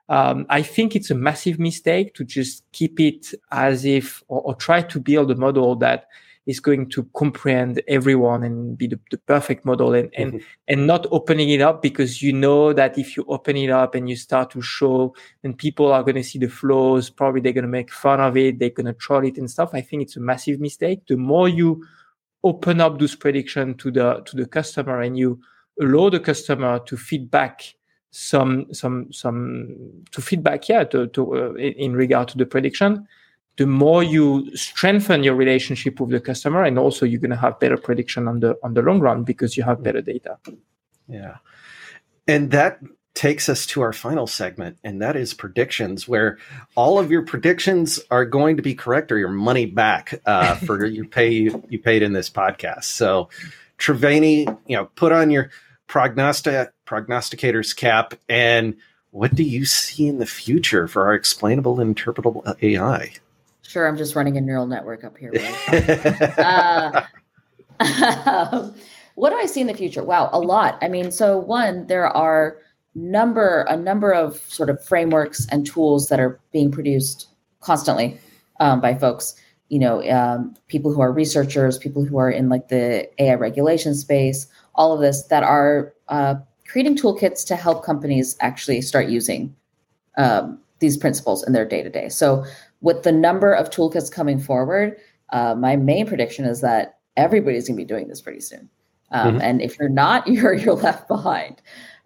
Um, 0.09 0.47
I 0.49 0.63
think 0.63 0.97
it's 0.97 1.11
a 1.11 1.15
massive 1.15 1.59
mistake 1.59 2.15
to 2.15 2.25
just 2.25 2.65
keep 2.73 2.99
it 2.99 3.35
as 3.53 3.85
if 3.85 4.23
or, 4.29 4.41
or 4.41 4.55
try 4.55 4.83
to 4.83 5.01
build 5.01 5.31
a 5.31 5.37
model 5.37 5.77
that 5.77 6.07
is 6.49 6.61
going 6.61 6.89
to 6.89 7.05
comprehend 7.15 7.83
everyone 7.89 8.43
and 8.43 8.79
be 8.79 8.87
the, 8.87 8.99
the 9.11 9.19
perfect 9.19 9.67
model 9.67 9.93
and, 9.93 10.11
and 10.17 10.33
mm-hmm. 10.33 10.45
and 10.67 10.87
not 10.87 11.07
opening 11.11 11.51
it 11.51 11.61
up 11.61 11.83
because 11.83 12.23
you 12.23 12.33
know 12.33 12.73
that 12.73 12.97
if 12.97 13.17
you 13.17 13.25
open 13.29 13.55
it 13.55 13.69
up 13.69 13.95
and 13.95 14.09
you 14.09 14.17
start 14.17 14.51
to 14.51 14.63
show 14.63 15.15
and 15.45 15.59
people 15.59 15.93
are 15.93 16.03
going 16.03 16.17
to 16.17 16.25
see 16.25 16.39
the 16.39 16.49
flaws 16.49 17.11
probably 17.11 17.43
they're 17.43 17.53
going 17.53 17.63
to 17.63 17.69
make 17.69 17.93
fun 17.93 18.19
of 18.19 18.35
it 18.37 18.59
they're 18.59 18.71
going 18.71 18.87
to 18.87 18.95
troll 18.95 19.27
it 19.27 19.37
and 19.37 19.51
stuff 19.51 19.71
i 19.75 19.81
think 19.83 20.03
it's 20.03 20.17
a 20.17 20.21
massive 20.21 20.59
mistake 20.59 21.01
the 21.07 21.17
more 21.17 21.51
you 21.51 21.85
open 22.43 22.81
up 22.81 22.99
those 22.99 23.15
prediction 23.15 23.75
to 23.75 23.91
the 23.91 24.23
to 24.25 24.35
the 24.35 24.47
customer 24.47 25.03
and 25.03 25.19
you 25.19 25.39
allow 25.83 26.09
the 26.09 26.19
customer 26.19 26.79
to 26.79 26.97
feedback 26.97 27.75
some 28.11 28.73
some 28.73 29.13
some 29.13 29.77
to 30.13 30.23
feedback 30.23 30.69
yeah 30.69 30.85
to, 30.85 31.07
to 31.09 31.37
uh, 31.37 31.55
in 31.55 31.95
regard 31.95 32.29
to 32.29 32.39
the 32.39 32.47
prediction. 32.47 33.07
The 33.57 33.67
more 33.67 34.05
you 34.05 34.55
strengthen 34.57 35.25
your 35.25 35.35
relationship 35.35 35.99
with 35.99 36.11
the 36.11 36.21
customer 36.21 36.63
and 36.63 36.79
also 36.79 37.05
you're 37.05 37.21
going 37.21 37.33
to 37.33 37.37
have 37.37 37.59
better 37.59 37.77
prediction 37.77 38.29
on 38.29 38.41
the 38.41 38.57
on 38.63 38.75
the 38.75 38.83
long 38.83 39.01
run 39.01 39.25
because 39.25 39.57
you 39.57 39.65
have 39.65 39.83
better 39.83 40.01
data. 40.01 40.39
Yeah. 41.09 41.37
And 42.29 42.51
that 42.53 42.79
takes 43.15 43.49
us 43.49 43.67
to 43.67 43.81
our 43.81 43.93
final 43.93 44.29
segment 44.29 44.79
and 44.85 45.03
that 45.03 45.17
is 45.17 45.35
predictions 45.35 46.07
where 46.07 46.39
all 46.77 47.01
of 47.01 47.11
your 47.11 47.23
predictions 47.23 47.99
are 48.13 48.25
going 48.25 48.57
to 48.57 48.63
be 48.63 48.77
correct 48.77 49.11
or 49.11 49.19
your 49.19 49.29
money 49.29 49.67
back 49.67 50.21
uh, 50.25 50.55
for 50.55 50.87
your 50.87 51.05
pay 51.05 51.29
you, 51.29 51.65
you 51.69 51.81
paid 51.81 52.03
in 52.03 52.13
this 52.13 52.31
podcast. 52.31 52.85
So 52.85 53.29
Triveni, 53.79 54.47
you 54.67 54.77
know 54.77 54.85
put 54.95 55.11
on 55.11 55.31
your 55.31 55.51
prognostic 55.89 56.71
prognosticator's 56.89 57.75
cap 57.75 58.15
and 58.31 58.75
what 59.11 59.35
do 59.35 59.43
you 59.43 59.67
see 59.67 60.09
in 60.09 60.19
the 60.19 60.25
future 60.25 60.89
for 60.89 61.05
our 61.05 61.13
explainable 61.13 61.79
and 61.81 61.95
interpretable 61.95 62.43
AI? 62.63 63.13
Sure, 63.61 63.87
I'm 63.87 63.99
just 63.99 64.17
running 64.17 64.39
a 64.39 64.41
neural 64.41 64.67
network 64.67 65.05
up 65.05 65.19
here. 65.19 65.33
uh, 66.39 67.03
what 69.17 69.31
do 69.31 69.37
I 69.37 69.45
see 69.45 69.61
in 69.61 69.67
the 69.67 69.75
future? 69.75 70.03
Wow, 70.03 70.31
a 70.33 70.41
lot. 70.41 70.79
I 70.81 70.89
mean, 70.89 71.11
so 71.11 71.37
one, 71.37 71.87
there 71.89 72.07
are 72.07 72.57
number 72.95 73.67
a 73.69 73.77
number 73.77 74.13
of 74.13 74.39
sort 74.49 74.71
of 74.71 74.83
frameworks 74.83 75.47
and 75.51 75.67
tools 75.67 76.09
that 76.09 76.19
are 76.19 76.41
being 76.53 76.71
produced 76.71 77.29
constantly 77.61 78.19
um, 78.61 78.81
by 78.81 78.95
folks. 78.95 79.35
You 79.69 79.79
know, 79.79 80.11
um, 80.11 80.55
people 80.69 80.91
who 80.91 81.03
are 81.03 81.13
researchers, 81.13 81.77
people 81.77 82.03
who 82.03 82.17
are 82.17 82.31
in 82.31 82.49
like 82.49 82.69
the 82.69 83.07
AI 83.23 83.35
regulation 83.35 83.95
space, 83.95 84.47
all 84.75 84.95
of 84.95 85.01
this 85.01 85.25
that 85.25 85.43
are 85.43 85.93
uh, 86.09 86.37
creating 86.69 86.97
toolkits 86.97 87.45
to 87.47 87.57
help 87.57 87.85
companies 87.85 88.37
actually 88.41 88.81
start 88.81 89.09
using 89.09 89.55
um, 90.17 90.59
these 90.79 90.97
principles 90.97 91.45
in 91.47 91.53
their 91.53 91.65
day 91.65 91.83
to 91.83 91.91
day. 91.91 92.09
So 92.09 92.45
with 92.81 93.03
the 93.03 93.13
number 93.13 93.53
of 93.53 93.71
toolkits 93.71 94.13
coming 94.13 94.39
forward, 94.39 94.97
uh, 95.31 95.55
my 95.55 95.77
main 95.77 96.07
prediction 96.07 96.45
is 96.45 96.61
that 96.61 96.99
everybody's 97.17 97.67
going 97.67 97.77
to 97.77 97.83
be 97.83 97.87
doing 97.87 98.09
this 98.09 98.21
pretty 98.21 98.41
soon. 98.41 98.69
Um, 99.11 99.35
mm-hmm. 99.35 99.41
And 99.43 99.63
if 99.63 99.79
you're 99.79 99.89
not, 99.89 100.27
you're 100.29 100.55
you're 100.55 100.75
left 100.75 101.09
behind. 101.09 101.61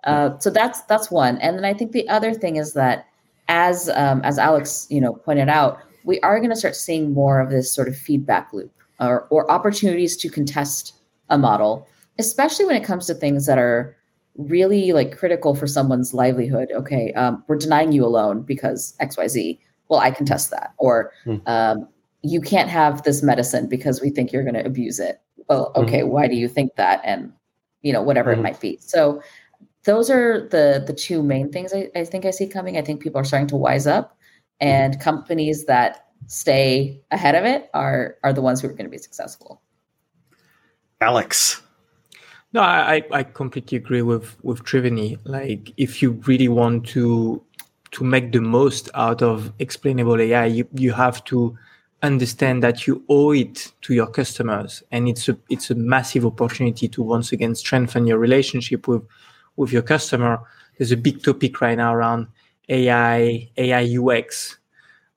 Uh, 0.04 0.38
so 0.38 0.50
that's 0.50 0.82
that's 0.82 1.10
one. 1.10 1.38
And 1.38 1.56
then 1.56 1.64
I 1.64 1.74
think 1.74 1.92
the 1.92 2.08
other 2.08 2.32
thing 2.32 2.56
is 2.56 2.72
that 2.74 3.06
as 3.48 3.88
um, 3.90 4.20
as 4.22 4.38
Alex 4.38 4.86
you 4.88 5.00
know 5.00 5.14
pointed 5.14 5.48
out, 5.48 5.80
we 6.04 6.20
are 6.20 6.38
going 6.38 6.50
to 6.50 6.56
start 6.56 6.76
seeing 6.76 7.12
more 7.12 7.40
of 7.40 7.50
this 7.50 7.72
sort 7.72 7.88
of 7.88 7.96
feedback 7.96 8.52
loop 8.52 8.72
or, 9.00 9.26
or 9.30 9.50
opportunities 9.50 10.16
to 10.16 10.28
contest 10.28 10.94
a 11.30 11.38
model, 11.38 11.86
especially 12.18 12.64
when 12.64 12.76
it 12.76 12.84
comes 12.84 13.06
to 13.06 13.14
things 13.14 13.46
that 13.46 13.58
are 13.58 13.96
really 14.36 14.92
like 14.92 15.16
critical 15.16 15.54
for 15.54 15.66
someone's 15.66 16.14
livelihood. 16.14 16.70
Okay, 16.74 17.12
um, 17.12 17.44
we're 17.48 17.56
denying 17.56 17.92
you 17.92 18.04
a 18.04 18.08
loan 18.08 18.42
because 18.42 18.94
X 19.00 19.16
Y 19.16 19.28
Z 19.28 19.60
well, 19.92 20.00
I 20.00 20.10
can 20.10 20.24
test 20.24 20.50
that. 20.50 20.72
Or 20.78 21.12
mm. 21.26 21.46
um, 21.46 21.86
you 22.22 22.40
can't 22.40 22.70
have 22.70 23.02
this 23.02 23.22
medicine 23.22 23.68
because 23.68 24.00
we 24.00 24.08
think 24.08 24.32
you're 24.32 24.42
going 24.42 24.54
to 24.54 24.64
abuse 24.64 24.98
it. 24.98 25.20
Well, 25.50 25.70
okay, 25.76 26.00
mm-hmm. 26.00 26.08
why 26.08 26.28
do 26.28 26.34
you 26.34 26.48
think 26.48 26.76
that? 26.76 27.02
And 27.04 27.30
you 27.82 27.92
know, 27.92 28.00
whatever 28.00 28.30
mm-hmm. 28.30 28.40
it 28.40 28.42
might 28.42 28.60
be. 28.60 28.78
So 28.80 29.22
those 29.84 30.08
are 30.08 30.48
the 30.48 30.82
the 30.86 30.94
two 30.94 31.22
main 31.22 31.52
things 31.52 31.74
I, 31.74 31.90
I 31.94 32.04
think 32.04 32.24
I 32.24 32.30
see 32.30 32.46
coming. 32.46 32.78
I 32.78 32.82
think 32.82 33.02
people 33.02 33.20
are 33.20 33.24
starting 33.24 33.48
to 33.48 33.56
wise 33.56 33.86
up, 33.86 34.16
and 34.60 34.94
mm-hmm. 34.94 35.02
companies 35.02 35.66
that 35.66 36.06
stay 36.26 37.02
ahead 37.10 37.34
of 37.34 37.44
it 37.44 37.68
are 37.74 38.16
are 38.24 38.32
the 38.32 38.40
ones 38.40 38.62
who 38.62 38.68
are 38.68 38.72
going 38.72 38.86
to 38.86 38.90
be 38.90 38.96
successful. 38.96 39.60
Alex. 41.02 41.60
No, 42.54 42.60
I, 42.60 43.02
I 43.10 43.22
completely 43.22 43.78
agree 43.78 44.02
with 44.02 44.36
with 44.42 44.62
Triveni. 44.64 45.18
Like, 45.24 45.72
if 45.78 46.02
you 46.02 46.12
really 46.26 46.48
want 46.48 46.86
to 46.88 47.42
to 47.92 48.04
make 48.04 48.32
the 48.32 48.40
most 48.40 48.90
out 48.94 49.22
of 49.22 49.52
explainable 49.58 50.20
AI, 50.20 50.46
you, 50.46 50.68
you 50.74 50.92
have 50.92 51.24
to 51.24 51.56
understand 52.02 52.62
that 52.62 52.86
you 52.86 53.04
owe 53.08 53.32
it 53.32 53.72
to 53.82 53.94
your 53.94 54.06
customers. 54.06 54.82
And 54.90 55.08
it's 55.08 55.28
a, 55.28 55.36
it's 55.50 55.70
a 55.70 55.74
massive 55.74 56.26
opportunity 56.26 56.88
to 56.88 57.02
once 57.02 57.32
again 57.32 57.54
strengthen 57.54 58.06
your 58.06 58.18
relationship 58.18 58.88
with, 58.88 59.02
with 59.56 59.72
your 59.72 59.82
customer. 59.82 60.40
There's 60.76 60.90
a 60.90 60.96
big 60.96 61.22
topic 61.22 61.60
right 61.60 61.76
now 61.76 61.94
around 61.94 62.28
AI, 62.70 63.50
AI 63.58 63.96
UX. 63.98 64.58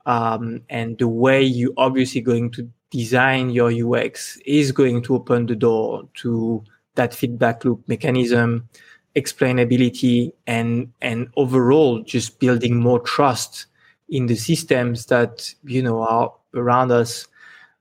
Um, 0.06 0.62
and 0.70 0.98
the 0.98 1.08
way 1.08 1.42
you 1.42 1.74
obviously 1.78 2.22
going 2.22 2.52
to 2.52 2.70
design 2.92 3.50
your 3.50 3.72
UX 3.72 4.38
is 4.46 4.72
going 4.72 5.02
to 5.04 5.16
open 5.16 5.48
the 5.48 5.56
door 5.56 6.08
to 6.16 6.64
that 6.96 7.14
feedback 7.14 7.64
loop 7.66 7.88
mechanism 7.88 8.68
explainability 9.16 10.34
and 10.46 10.92
and 11.02 11.30
overall 11.38 12.02
just 12.04 12.40
building 12.40 12.80
more 12.80 13.00
trust 13.00 13.68
in 14.10 14.28
the 14.28 14.36
systems 14.36 15.06
that 15.08 15.54
you 15.64 15.82
know 15.82 16.02
are 16.02 16.34
around 16.54 16.92
us 16.92 17.28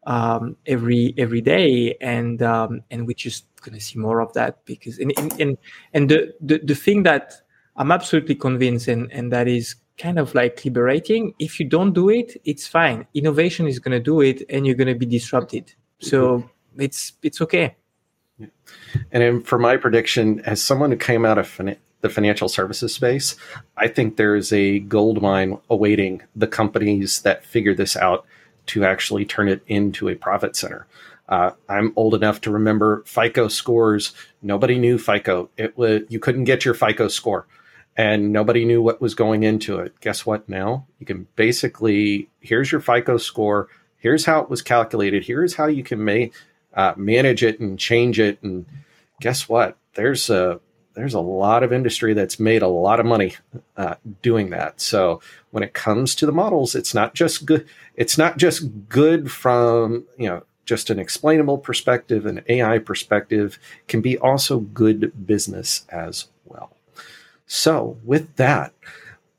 um, 0.06 0.56
every 0.66 1.14
every 1.18 1.40
day. 1.40 1.96
And 2.00 2.42
um, 2.42 2.82
and 2.90 3.06
we're 3.06 3.14
just 3.14 3.46
going 3.62 3.74
to 3.74 3.84
see 3.84 3.98
more 3.98 4.20
of 4.20 4.32
that 4.34 4.64
because 4.64 4.98
and 4.98 5.12
and 5.40 5.58
and 5.92 6.08
the, 6.08 6.34
the 6.40 6.58
the 6.58 6.74
thing 6.74 7.02
that 7.04 7.34
I'm 7.76 7.90
absolutely 7.90 8.36
convinced 8.36 8.88
and 8.88 9.10
and 9.12 9.32
that 9.32 9.48
is 9.48 9.76
kind 9.96 10.18
of 10.18 10.34
like 10.34 10.64
liberating 10.64 11.32
if 11.38 11.60
you 11.60 11.68
don't 11.68 11.92
do 11.92 12.08
it 12.08 12.36
it's 12.44 12.66
fine. 12.66 13.06
Innovation 13.14 13.68
is 13.68 13.78
going 13.78 13.96
to 13.96 14.02
do 14.02 14.20
it 14.20 14.42
and 14.48 14.66
you're 14.66 14.74
going 14.74 14.92
to 14.92 14.98
be 14.98 15.06
disrupted. 15.06 15.72
So 16.00 16.38
mm-hmm. 16.38 16.80
it's 16.80 17.12
it's 17.22 17.40
okay 17.40 17.76
yeah. 18.38 18.46
And 19.12 19.46
for 19.46 19.58
my 19.58 19.76
prediction, 19.76 20.40
as 20.40 20.62
someone 20.62 20.90
who 20.90 20.96
came 20.96 21.24
out 21.24 21.38
of 21.38 21.48
fin- 21.48 21.76
the 22.00 22.10
financial 22.10 22.48
services 22.48 22.94
space, 22.94 23.34
I 23.76 23.88
think 23.88 24.16
there 24.16 24.36
is 24.36 24.52
a 24.52 24.80
gold 24.80 25.22
mine 25.22 25.58
awaiting 25.70 26.22
the 26.36 26.46
companies 26.46 27.22
that 27.22 27.44
figure 27.44 27.74
this 27.74 27.96
out 27.96 28.26
to 28.66 28.84
actually 28.84 29.24
turn 29.24 29.48
it 29.48 29.62
into 29.66 30.08
a 30.08 30.14
profit 30.14 30.56
center. 30.56 30.86
Uh, 31.28 31.52
I'm 31.68 31.92
old 31.96 32.14
enough 32.14 32.40
to 32.42 32.50
remember 32.50 33.02
FICO 33.06 33.48
scores. 33.48 34.12
Nobody 34.42 34.78
knew 34.78 34.98
FICO. 34.98 35.48
It 35.56 35.76
was 35.78 36.02
you 36.08 36.18
couldn't 36.18 36.44
get 36.44 36.64
your 36.64 36.74
FICO 36.74 37.08
score, 37.08 37.46
and 37.96 38.32
nobody 38.32 38.64
knew 38.64 38.82
what 38.82 39.00
was 39.00 39.14
going 39.14 39.42
into 39.42 39.78
it. 39.78 39.98
Guess 40.00 40.26
what? 40.26 40.46
Now 40.48 40.86
you 40.98 41.06
can 41.06 41.26
basically 41.36 42.28
here's 42.40 42.70
your 42.70 42.82
FICO 42.82 43.16
score. 43.16 43.68
Here's 43.96 44.26
how 44.26 44.40
it 44.40 44.50
was 44.50 44.60
calculated. 44.60 45.24
Here's 45.24 45.54
how 45.54 45.66
you 45.66 45.82
can 45.82 46.04
make 46.04 46.34
uh, 46.74 46.94
manage 46.96 47.42
it 47.42 47.60
and 47.60 47.78
change 47.78 48.18
it. 48.18 48.42
And 48.42 48.66
guess 49.20 49.48
what? 49.48 49.76
There's 49.94 50.28
a 50.30 50.60
there's 50.94 51.14
a 51.14 51.20
lot 51.20 51.64
of 51.64 51.72
industry 51.72 52.14
that's 52.14 52.38
made 52.38 52.62
a 52.62 52.68
lot 52.68 53.00
of 53.00 53.06
money 53.06 53.34
uh, 53.76 53.96
doing 54.22 54.50
that. 54.50 54.80
So 54.80 55.20
when 55.50 55.64
it 55.64 55.74
comes 55.74 56.14
to 56.16 56.26
the 56.26 56.32
models, 56.32 56.76
it's 56.76 56.94
not 56.94 57.14
just 57.14 57.44
good. 57.44 57.66
It's 57.96 58.16
not 58.16 58.38
just 58.38 58.88
good 58.88 59.30
from 59.30 60.04
you 60.18 60.28
know 60.28 60.44
just 60.64 60.90
an 60.90 60.98
explainable 60.98 61.58
perspective, 61.58 62.26
an 62.26 62.42
AI 62.48 62.78
perspective 62.78 63.58
can 63.86 64.00
be 64.00 64.16
also 64.18 64.60
good 64.60 65.26
business 65.26 65.84
as 65.90 66.28
well. 66.44 66.74
So 67.46 67.98
with 68.02 68.36
that, 68.36 68.72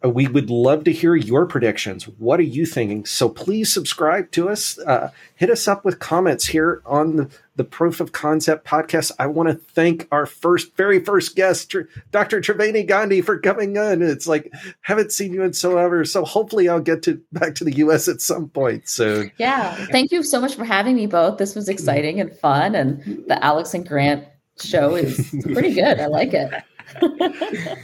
we 0.09 0.27
would 0.27 0.49
love 0.49 0.83
to 0.83 0.91
hear 0.91 1.15
your 1.15 1.45
predictions. 1.45 2.03
What 2.03 2.39
are 2.39 2.43
you 2.43 2.65
thinking? 2.65 3.05
So 3.05 3.29
please 3.29 3.71
subscribe 3.71 4.31
to 4.31 4.49
us. 4.49 4.77
Uh, 4.79 5.11
hit 5.35 5.49
us 5.49 5.67
up 5.67 5.85
with 5.85 5.99
comments 5.99 6.45
here 6.45 6.81
on 6.85 7.15
the, 7.15 7.29
the 7.55 7.63
Proof 7.63 8.01
of 8.01 8.11
Concept 8.11 8.67
podcast. 8.67 9.11
I 9.19 9.27
want 9.27 9.49
to 9.49 9.55
thank 9.55 10.07
our 10.11 10.25
first, 10.25 10.75
very 10.75 11.03
first 11.03 11.35
guest, 11.35 11.71
Tr- 11.71 11.81
Dr. 12.11 12.41
Triveni 12.41 12.85
Gandhi, 12.85 13.21
for 13.21 13.39
coming 13.39 13.77
on. 13.77 14.01
It's 14.01 14.27
like 14.27 14.51
haven't 14.81 15.11
seen 15.11 15.33
you 15.33 15.43
in 15.43 15.53
so 15.53 15.77
ever. 15.77 16.03
So 16.03 16.25
hopefully, 16.25 16.67
I'll 16.67 16.81
get 16.81 17.03
to 17.03 17.21
back 17.31 17.55
to 17.55 17.63
the 17.63 17.75
U.S. 17.77 18.07
at 18.07 18.21
some 18.21 18.49
point 18.49 18.89
soon. 18.89 19.31
Yeah, 19.37 19.73
thank 19.91 20.11
you 20.11 20.23
so 20.23 20.41
much 20.41 20.55
for 20.55 20.65
having 20.65 20.95
me 20.95 21.07
both. 21.07 21.37
This 21.37 21.55
was 21.55 21.69
exciting 21.69 22.19
and 22.19 22.35
fun, 22.37 22.75
and 22.75 23.01
the 23.27 23.43
Alex 23.43 23.73
and 23.73 23.87
Grant 23.87 24.25
show 24.59 24.95
is 24.95 25.33
pretty 25.53 25.73
good. 25.73 25.99
I 25.99 26.07
like 26.07 26.33
it. 26.33 26.51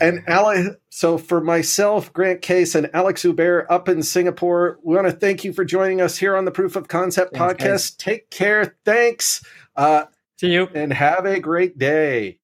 And 0.02 0.24
Alex, 0.28 0.76
so 0.90 1.18
for 1.18 1.42
myself, 1.42 2.12
Grant 2.14 2.42
Case, 2.42 2.76
and 2.76 2.90
Alex 2.94 3.22
Hubert 3.22 3.68
up 3.70 3.88
in 3.90 4.04
Singapore, 4.04 4.80
we 4.84 4.96
want 4.96 5.08
to 5.08 5.14
thank 5.14 5.44
you 5.44 5.54
for 5.54 5.64
joining 5.64 6.02
us 6.02 6.18
here 6.18 6.36
on 6.36 6.46
the 6.46 6.52
Proof 6.52 6.76
of 6.76 6.88
Concept 6.88 7.36
Thanks, 7.36 7.64
podcast. 7.64 7.68
guys. 7.68 7.92
Take 7.92 8.30
care. 8.30 8.76
Thanks. 8.86 9.44
Uh, 9.76 10.06
See 10.38 10.52
you. 10.52 10.68
and 10.74 10.92
have 10.92 11.26
a 11.26 11.40
great 11.40 11.78
day. 11.78 12.40